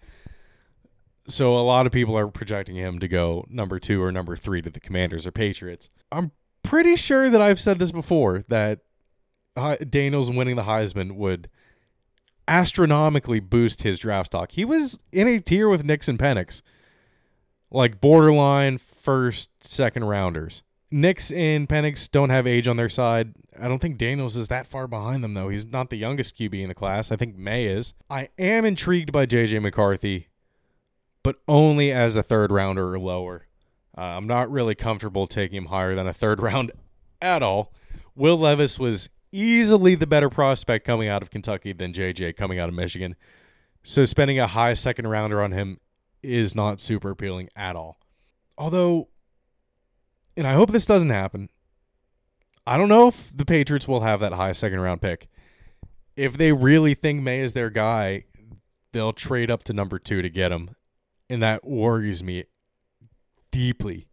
So 1.30 1.56
a 1.56 1.60
lot 1.60 1.86
of 1.86 1.92
people 1.92 2.18
are 2.18 2.26
projecting 2.26 2.76
him 2.76 2.98
to 2.98 3.08
go 3.08 3.46
number 3.48 3.78
two 3.78 4.02
or 4.02 4.10
number 4.10 4.36
three 4.36 4.60
to 4.62 4.70
the 4.70 4.80
Commanders 4.80 5.26
or 5.26 5.30
Patriots. 5.32 5.88
I'm 6.10 6.32
pretty 6.62 6.96
sure 6.96 7.30
that 7.30 7.40
I've 7.40 7.60
said 7.60 7.78
this 7.78 7.92
before 7.92 8.44
that 8.48 8.80
Daniels 9.88 10.30
winning 10.30 10.56
the 10.56 10.64
Heisman 10.64 11.12
would 11.12 11.48
astronomically 12.48 13.38
boost 13.38 13.82
his 13.82 13.98
draft 13.98 14.26
stock. 14.26 14.52
He 14.52 14.64
was 14.64 14.98
in 15.12 15.28
a 15.28 15.38
tier 15.38 15.68
with 15.68 15.84
Nix 15.84 16.08
and 16.08 16.18
Penix, 16.18 16.62
like 17.70 18.00
borderline 18.00 18.78
first, 18.78 19.50
second 19.60 20.04
rounders. 20.04 20.64
Nix 20.90 21.30
and 21.30 21.68
Penix 21.68 22.10
don't 22.10 22.30
have 22.30 22.48
age 22.48 22.66
on 22.66 22.76
their 22.76 22.88
side. 22.88 23.34
I 23.56 23.68
don't 23.68 23.78
think 23.78 23.98
Daniels 23.98 24.36
is 24.36 24.48
that 24.48 24.66
far 24.66 24.88
behind 24.88 25.22
them, 25.22 25.34
though. 25.34 25.48
He's 25.48 25.66
not 25.66 25.90
the 25.90 25.96
youngest 25.96 26.36
QB 26.36 26.60
in 26.60 26.68
the 26.68 26.74
class. 26.74 27.12
I 27.12 27.16
think 27.16 27.36
Maye 27.36 27.66
is. 27.66 27.94
I 28.08 28.30
am 28.38 28.64
intrigued 28.64 29.12
by 29.12 29.26
JJ 29.26 29.62
McCarthy 29.62 30.26
but 31.22 31.36
only 31.46 31.92
as 31.92 32.16
a 32.16 32.22
third 32.22 32.50
rounder 32.50 32.94
or 32.94 32.98
lower. 32.98 33.46
Uh, 33.96 34.02
I'm 34.02 34.26
not 34.26 34.50
really 34.50 34.74
comfortable 34.74 35.26
taking 35.26 35.58
him 35.58 35.66
higher 35.66 35.94
than 35.94 36.06
a 36.06 36.14
third 36.14 36.40
round 36.42 36.72
at 37.20 37.42
all. 37.42 37.72
Will 38.14 38.38
Levis 38.38 38.78
was 38.78 39.10
easily 39.32 39.94
the 39.94 40.06
better 40.06 40.28
prospect 40.28 40.86
coming 40.86 41.08
out 41.08 41.22
of 41.22 41.30
Kentucky 41.30 41.72
than 41.72 41.92
JJ 41.92 42.36
coming 42.36 42.58
out 42.58 42.68
of 42.68 42.74
Michigan. 42.74 43.16
So 43.82 44.04
spending 44.04 44.38
a 44.38 44.46
high 44.46 44.74
second 44.74 45.08
rounder 45.08 45.42
on 45.42 45.52
him 45.52 45.78
is 46.22 46.54
not 46.54 46.80
super 46.80 47.10
appealing 47.10 47.48
at 47.56 47.76
all. 47.76 47.98
Although, 48.58 49.08
and 50.36 50.46
I 50.46 50.54
hope 50.54 50.70
this 50.70 50.86
doesn't 50.86 51.10
happen, 51.10 51.48
I 52.66 52.76
don't 52.76 52.88
know 52.88 53.08
if 53.08 53.34
the 53.34 53.46
Patriots 53.46 53.88
will 53.88 54.00
have 54.00 54.20
that 54.20 54.32
high 54.32 54.52
second 54.52 54.80
round 54.80 55.00
pick. 55.00 55.28
If 56.16 56.36
they 56.36 56.52
really 56.52 56.94
think 56.94 57.22
Maye 57.22 57.40
is 57.40 57.54
their 57.54 57.70
guy, 57.70 58.24
they'll 58.92 59.12
trade 59.12 59.50
up 59.50 59.64
to 59.64 59.72
number 59.72 59.98
two 59.98 60.20
to 60.20 60.28
get 60.28 60.52
him 60.52 60.76
and 61.30 61.42
that 61.42 61.64
worries 61.64 62.22
me 62.22 62.44
deeply. 63.50 64.08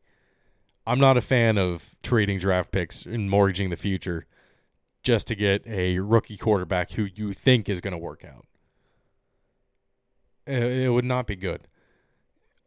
I'm 0.85 0.99
not 0.99 1.17
a 1.17 1.21
fan 1.21 1.57
of 1.57 1.95
trading 2.03 2.39
draft 2.39 2.71
picks 2.71 3.05
and 3.05 3.29
mortgaging 3.29 3.71
the 3.71 3.75
future 3.75 4.25
just 5.03 5.27
to 5.27 5.35
get 5.35 5.65
a 5.67 5.99
rookie 5.99 6.37
quarterback 6.37 6.91
who 6.91 7.03
you 7.03 7.33
think 7.33 7.67
is 7.67 7.81
going 7.81 7.91
to 7.91 7.97
work 7.97 8.23
out. 8.23 8.45
It 10.45 10.93
would 10.93 11.03
not 11.03 11.27
be 11.27 11.35
good. 11.35 11.67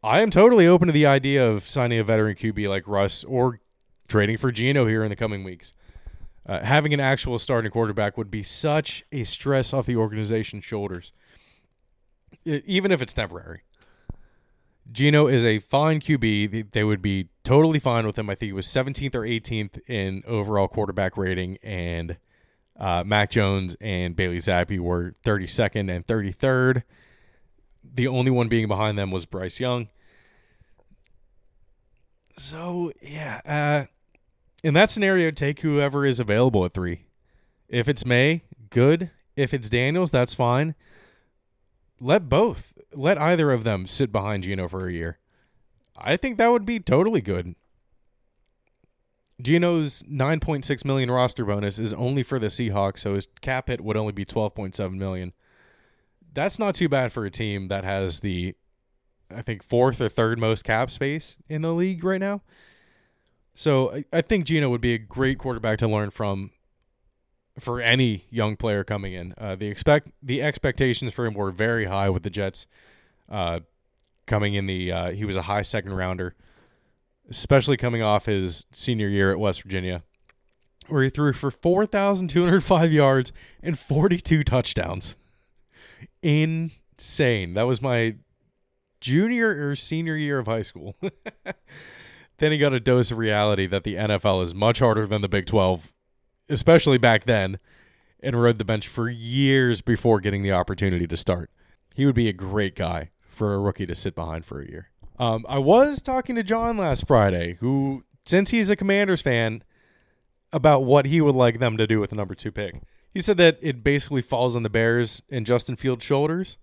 I 0.03 0.21
am 0.21 0.29
totally 0.29 0.67
open 0.67 0.87
to 0.87 0.91
the 0.91 1.05
idea 1.05 1.47
of 1.47 1.67
signing 1.67 1.99
a 1.99 2.03
veteran 2.03 2.35
QB 2.35 2.67
like 2.69 2.87
Russ 2.87 3.23
or 3.23 3.59
trading 4.07 4.37
for 4.37 4.51
Geno 4.51 4.85
here 4.85 5.03
in 5.03 5.09
the 5.09 5.15
coming 5.15 5.43
weeks. 5.43 5.73
Uh, 6.45 6.59
having 6.59 6.93
an 6.93 6.99
actual 6.99 7.39
starting 7.39 7.71
quarterback 7.71 8.17
would 8.17 8.29
be 8.29 8.43
such 8.43 9.03
a 9.11 9.23
stress 9.23 9.73
off 9.73 9.85
the 9.85 9.95
organization's 9.95 10.65
shoulders, 10.65 11.13
even 12.43 12.91
if 12.91 13.01
it's 13.01 13.13
temporary. 13.13 13.61
Geno 14.89 15.27
is 15.27 15.43
a 15.45 15.59
fine 15.59 15.99
QB. 15.99 16.71
They 16.71 16.83
would 16.83 17.01
be 17.01 17.29
totally 17.43 17.79
fine 17.79 18.05
with 18.05 18.17
him. 18.17 18.29
I 18.29 18.35
think 18.35 18.49
he 18.49 18.53
was 18.53 18.67
17th 18.67 19.15
or 19.15 19.21
18th 19.21 19.79
in 19.87 20.23
overall 20.27 20.67
quarterback 20.67 21.17
rating, 21.17 21.57
and 21.63 22.17
uh, 22.79 23.03
Mac 23.05 23.31
Jones 23.31 23.75
and 23.79 24.15
Bailey 24.15 24.37
Zappe 24.37 24.79
were 24.79 25.13
32nd 25.23 25.93
and 25.93 26.05
33rd. 26.05 26.83
The 27.83 28.07
only 28.07 28.31
one 28.31 28.47
being 28.47 28.67
behind 28.67 28.97
them 28.97 29.11
was 29.11 29.25
Bryce 29.25 29.59
Young. 29.59 29.89
So 32.37 32.91
yeah, 33.01 33.41
uh, 33.45 33.85
in 34.63 34.73
that 34.73 34.89
scenario, 34.89 35.31
take 35.31 35.59
whoever 35.59 36.05
is 36.05 36.19
available 36.19 36.65
at 36.65 36.73
three. 36.73 37.05
If 37.67 37.87
it's 37.87 38.05
Maye, 38.05 38.43
good. 38.69 39.11
If 39.35 39.53
it's 39.53 39.69
Daniels, 39.69 40.11
that's 40.11 40.33
fine. 40.33 40.75
Let 41.99 42.29
both 42.29 42.77
let 42.93 43.19
either 43.19 43.51
of 43.51 43.63
them 43.63 43.87
sit 43.87 44.11
behind 44.11 44.43
Geno 44.43 44.67
for 44.67 44.87
a 44.87 44.93
year. 44.93 45.19
I 45.97 46.17
think 46.17 46.37
that 46.37 46.51
would 46.51 46.65
be 46.65 46.79
totally 46.79 47.21
good. 47.21 47.55
Geno's 49.41 50.03
9.6 50.03 50.85
million 50.85 51.09
roster 51.09 51.45
bonus 51.45 51.79
is 51.79 51.93
only 51.93 52.23
for 52.23 52.37
the 52.37 52.47
Seahawks, 52.47 52.99
so 52.99 53.15
his 53.15 53.27
cap 53.41 53.67
hit 53.67 53.81
would 53.81 53.97
only 53.97 54.13
be 54.13 54.25
12.7 54.25 54.93
million. 54.93 55.33
That's 56.33 56.59
not 56.59 56.75
too 56.75 56.87
bad 56.87 57.11
for 57.11 57.25
a 57.25 57.31
team 57.31 57.67
that 57.67 57.83
has 57.83 58.19
the 58.19 58.55
I 59.33 59.41
think 59.41 59.63
fourth 59.63 60.01
or 60.01 60.09
third 60.09 60.39
most 60.39 60.63
cap 60.63 60.89
space 60.89 61.37
in 61.47 61.61
the 61.61 61.73
league 61.73 62.03
right 62.03 62.19
now. 62.19 62.41
So 63.55 63.93
I, 63.93 64.05
I 64.13 64.21
think 64.21 64.45
Geno 64.45 64.69
would 64.69 64.81
be 64.81 64.93
a 64.93 64.97
great 64.97 65.37
quarterback 65.37 65.79
to 65.79 65.87
learn 65.87 66.09
from 66.09 66.51
for 67.59 67.81
any 67.81 68.25
young 68.29 68.55
player 68.55 68.83
coming 68.83 69.13
in. 69.13 69.33
Uh, 69.37 69.55
the 69.55 69.67
expect 69.67 70.09
the 70.21 70.41
expectations 70.41 71.13
for 71.13 71.25
him 71.25 71.33
were 71.33 71.51
very 71.51 71.85
high 71.85 72.09
with 72.09 72.23
the 72.23 72.29
Jets 72.29 72.67
uh, 73.29 73.59
coming 74.25 74.53
in 74.53 74.65
the 74.65 74.91
uh, 74.91 75.11
he 75.11 75.25
was 75.25 75.35
a 75.35 75.43
high 75.43 75.61
second 75.61 75.93
rounder, 75.93 76.35
especially 77.29 77.77
coming 77.77 78.01
off 78.01 78.25
his 78.25 78.65
senior 78.71 79.07
year 79.07 79.31
at 79.31 79.39
West 79.39 79.63
Virginia, 79.63 80.03
where 80.87 81.03
he 81.03 81.09
threw 81.09 81.33
for 81.33 81.51
four 81.51 81.85
thousand 81.85 82.29
two 82.29 82.43
hundred 82.43 82.63
five 82.63 82.91
yards 82.91 83.31
and 83.61 83.77
forty 83.77 84.19
two 84.19 84.43
touchdowns. 84.43 85.15
Insane. 86.23 87.53
That 87.53 87.63
was 87.63 87.81
my 87.81 88.15
junior 89.01 89.69
or 89.69 89.75
senior 89.75 90.15
year 90.15 90.39
of 90.39 90.45
high 90.45 90.61
school. 90.61 90.95
then 92.37 92.51
he 92.51 92.57
got 92.57 92.73
a 92.73 92.79
dose 92.79 93.11
of 93.11 93.17
reality 93.17 93.65
that 93.65 93.83
the 93.83 93.95
NFL 93.95 94.43
is 94.43 94.55
much 94.55 94.79
harder 94.79 95.05
than 95.05 95.21
the 95.21 95.29
Big 95.29 95.47
12 95.47 95.91
especially 96.51 96.97
back 96.97 97.25
then, 97.25 97.59
and 98.21 98.41
rode 98.41 98.59
the 98.59 98.65
bench 98.65 98.87
for 98.87 99.09
years 99.09 99.81
before 99.81 100.19
getting 100.19 100.43
the 100.43 100.51
opportunity 100.51 101.07
to 101.07 101.17
start. 101.17 101.49
He 101.95 102.05
would 102.05 102.15
be 102.15 102.29
a 102.29 102.33
great 102.33 102.75
guy 102.75 103.11
for 103.21 103.53
a 103.53 103.59
rookie 103.59 103.85
to 103.85 103.95
sit 103.95 104.15
behind 104.15 104.45
for 104.45 104.61
a 104.61 104.67
year. 104.67 104.89
Um, 105.17 105.45
I 105.47 105.59
was 105.59 106.01
talking 106.01 106.35
to 106.35 106.43
John 106.43 106.77
last 106.77 107.07
Friday, 107.07 107.57
who, 107.59 108.03
since 108.25 108.51
he's 108.51 108.69
a 108.69 108.75
Commanders 108.75 109.21
fan, 109.21 109.63
about 110.53 110.83
what 110.83 111.05
he 111.05 111.21
would 111.21 111.35
like 111.35 111.59
them 111.59 111.77
to 111.77 111.87
do 111.87 111.99
with 111.99 112.09
the 112.09 112.15
number 112.15 112.35
two 112.35 112.51
pick. 112.51 112.81
He 113.11 113.19
said 113.19 113.37
that 113.37 113.57
it 113.61 113.83
basically 113.83 114.21
falls 114.21 114.55
on 114.55 114.63
the 114.63 114.69
Bears 114.69 115.21
and 115.29 115.45
Justin 115.45 115.75
Fields' 115.75 116.05
shoulders, 116.05 116.57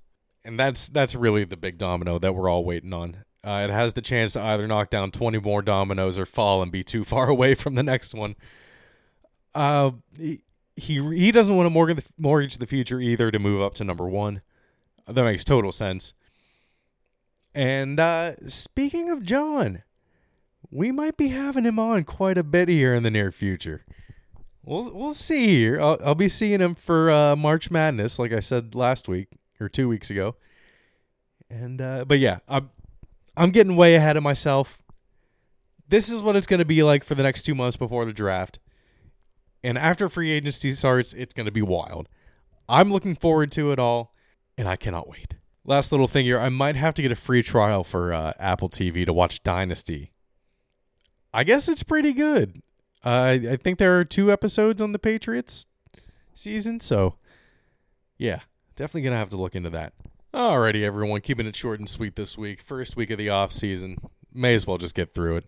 and 0.45 0.59
that's 0.59 0.89
that's 0.89 1.15
really 1.15 1.45
the 1.45 1.57
big 1.57 1.79
domino 1.79 2.19
that 2.19 2.35
we're 2.35 2.49
all 2.49 2.65
waiting 2.65 2.93
on. 2.93 3.19
Uh, 3.45 3.67
it 3.69 3.73
has 3.73 3.95
the 3.95 4.03
chance 4.03 4.33
to 4.33 4.43
either 4.43 4.67
knock 4.67 4.91
down 4.91 5.11
20 5.11 5.39
more 5.39 5.63
dominoes 5.63 6.19
or 6.19 6.27
fall 6.27 6.61
and 6.63 6.73
be 6.73 6.83
too 6.83 7.05
far 7.05 7.29
away 7.31 7.55
from 7.55 7.75
the 7.75 7.83
next 7.83 8.15
one. 8.15 8.35
Uh, 9.59 9.91
he 10.17 10.41
he 10.77 11.33
doesn't 11.33 11.57
want 11.57 11.67
to 11.67 11.71
mortgage 11.71 11.97
the, 11.97 12.09
mortgage 12.17 12.59
the 12.59 12.67
future 12.67 13.01
either 13.01 13.33
to 13.33 13.41
move 13.41 13.61
up 13.61 13.75
to 13.75 13.83
number 13.83 14.07
one. 14.07 14.41
That 15.09 15.25
makes 15.25 15.43
total 15.43 15.73
sense. 15.73 16.15
And 17.57 17.99
uh, 17.99 18.37
speaking 18.47 19.11
of 19.11 19.25
John, 19.25 19.83
we 20.71 20.93
might 20.93 21.17
be 21.17 21.29
having 21.29 21.65
him 21.65 21.81
on 21.81 22.05
quite 22.05 22.39
a 22.39 22.45
bit 22.45 22.69
here 22.69 22.95
in 22.95 23.03
the 23.03 23.11
near 23.11 23.33
future. 23.33 23.85
We'll 24.63 24.95
we'll 24.95 25.13
see 25.13 25.49
here. 25.49 25.81
I'll, 25.81 25.99
I'll 26.05 26.15
be 26.15 26.29
seeing 26.29 26.61
him 26.61 26.77
for 26.77 27.11
uh, 27.11 27.35
March 27.35 27.69
Madness, 27.69 28.17
like 28.17 28.33
I 28.33 28.39
said 28.39 28.77
last 28.77 29.09
week 29.09 29.27
or 29.59 29.69
two 29.69 29.89
weeks 29.89 30.09
ago. 30.09 30.37
And 31.51 31.81
uh, 31.81 32.05
but 32.05 32.21
yeah, 32.21 32.39
I'm 32.49 32.71
I'm 33.37 33.51
getting 33.51 33.75
way 33.75 33.97
ahead 33.97 34.17
of 34.17 34.23
myself. 34.23 34.81
This 35.89 36.09
is 36.09 36.23
what 36.23 36.37
it's 36.37 36.47
going 36.47 36.61
to 36.61 36.65
be 36.65 36.85
like 36.85 37.03
for 37.03 37.17
the 37.17 37.25
next 37.25 37.43
two 37.43 37.57
months 37.57 37.77
before 37.77 38.05
the 38.05 38.13
draft. 38.13 38.61
And 39.63 39.77
after 39.77 40.09
free 40.09 40.31
agency 40.31 40.73
starts, 40.73 41.13
it's 41.13 41.35
going 41.35 41.47
to 41.47 41.53
be 41.53 41.63
wild. 41.63 42.09
I'm 42.69 42.93
looking 42.93 43.17
forward 43.17 43.51
to 43.53 43.73
it 43.73 43.79
all, 43.79 44.15
and 44.57 44.69
I 44.69 44.77
cannot 44.77 45.09
wait. 45.09 45.35
Last 45.65 45.93
little 45.93 46.09
thing 46.09 46.25
here 46.25 46.39
I 46.39 46.49
might 46.49 46.77
have 46.77 46.95
to 46.95 47.03
get 47.03 47.13
a 47.13 47.17
free 47.17 47.43
trial 47.43 47.85
for 47.85 48.13
uh, 48.13 48.33
Apple 48.39 48.69
TV 48.69 49.05
to 49.05 49.13
watch 49.13 49.43
Dynasty. 49.43 50.13
I 51.33 51.45
guess 51.45 51.69
it's 51.69 51.83
pretty 51.83 52.13
good. 52.13 52.63
Uh, 53.05 53.39
I 53.51 53.57
think 53.57 53.79
there 53.79 53.99
are 53.99 54.05
two 54.05 54.33
episodes 54.33 54.81
on 54.81 54.93
the 54.93 54.99
Patriots 54.99 55.67
season, 56.35 56.81
so 56.81 57.17
yeah, 58.17 58.41
definitely 58.77 59.03
gonna 59.03 59.17
have 59.17 59.29
to 59.29 59.37
look 59.37 59.55
into 59.55 59.71
that. 59.71 59.93
Alrighty, 60.33 60.83
everyone, 60.85 61.21
keeping 61.21 61.47
it 61.47 61.57
short 61.57 61.81
and 61.81 61.89
sweet 61.89 62.17
this 62.17 62.37
week. 62.37 62.61
First 62.61 62.97
week 62.97 63.11
of 63.11 63.19
the 63.19 63.29
off 63.29 63.53
season, 63.53 63.99
may 64.33 64.55
as 64.55 64.67
well 64.67 64.79
just 64.79 64.95
get 64.95 65.15
through 65.15 65.37
it. 65.37 65.45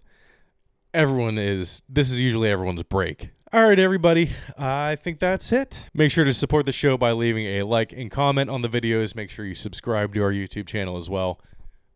Everyone 0.93 1.39
is. 1.39 1.83
This 1.89 2.11
is 2.11 2.21
usually 2.21 2.51
everyone's 2.51 2.83
break. 2.83 3.31
All 3.53 3.67
right, 3.67 3.81
everybody. 3.81 4.31
I 4.57 4.95
think 4.95 5.19
that's 5.19 5.51
it. 5.51 5.89
Make 5.93 6.13
sure 6.13 6.25
to 6.25 6.33
support 6.33 6.67
the 6.67 6.73
show 6.73 6.97
by 6.97 7.11
leaving 7.11 7.47
a 7.47 7.65
like 7.65 7.93
and 7.93 8.09
comment 8.09 8.49
on 8.49 8.63
the 8.63 8.69
videos. 8.69 9.17
Make 9.17 9.29
sure 9.29 9.45
you 9.45 9.57
subscribe 9.57 10.15
to 10.15 10.23
our 10.23 10.31
YouTube 10.31 10.69
channel 10.69 10.97
as 10.97 11.11
well. 11.11 11.41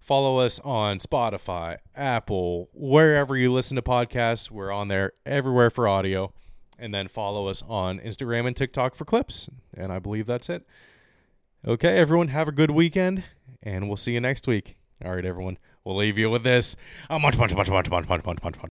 Follow 0.01 0.39
us 0.39 0.59
on 0.65 0.99
Spotify, 0.99 1.77
Apple, 1.95 2.71
wherever 2.75 3.37
you 3.37 3.53
listen 3.53 3.77
to 3.77 3.83
podcasts. 3.83 4.51
We're 4.51 4.73
on 4.73 4.89
there 4.89 5.13
everywhere 5.25 5.71
for 5.71 5.87
audio. 5.87 6.33
And 6.77 6.93
then 6.93 7.07
follow 7.07 7.47
us 7.47 7.63
on 7.69 8.01
Instagram 8.01 8.49
and 8.49 8.57
TikTok 8.57 8.97
for 8.97 9.05
clips. 9.05 9.49
And 9.77 9.93
I 9.93 10.01
believe 10.01 10.27
that's 10.27 10.49
it. 10.49 10.67
Okay, 11.65 11.97
everyone, 11.97 12.29
have 12.29 12.49
a 12.49 12.53
good 12.53 12.73
weekend, 12.73 13.23
and 13.63 13.87
we'll 13.87 13.97
see 13.97 14.15
you 14.15 14.21
next 14.21 14.49
week. 14.49 14.77
All 15.05 15.15
right, 15.15 15.25
everyone, 15.25 15.59
we'll 15.85 15.95
leave 15.95 16.19
you 16.19 16.31
with 16.31 16.43
this. 16.43 16.75
A 17.09 17.21
munch, 17.21 17.39
munch, 17.39 17.55
munch, 17.55 17.71
munch, 17.71 17.89
munch, 17.89 18.09
munch, 18.09 18.25
munch, 18.27 18.43
munch. 18.43 18.71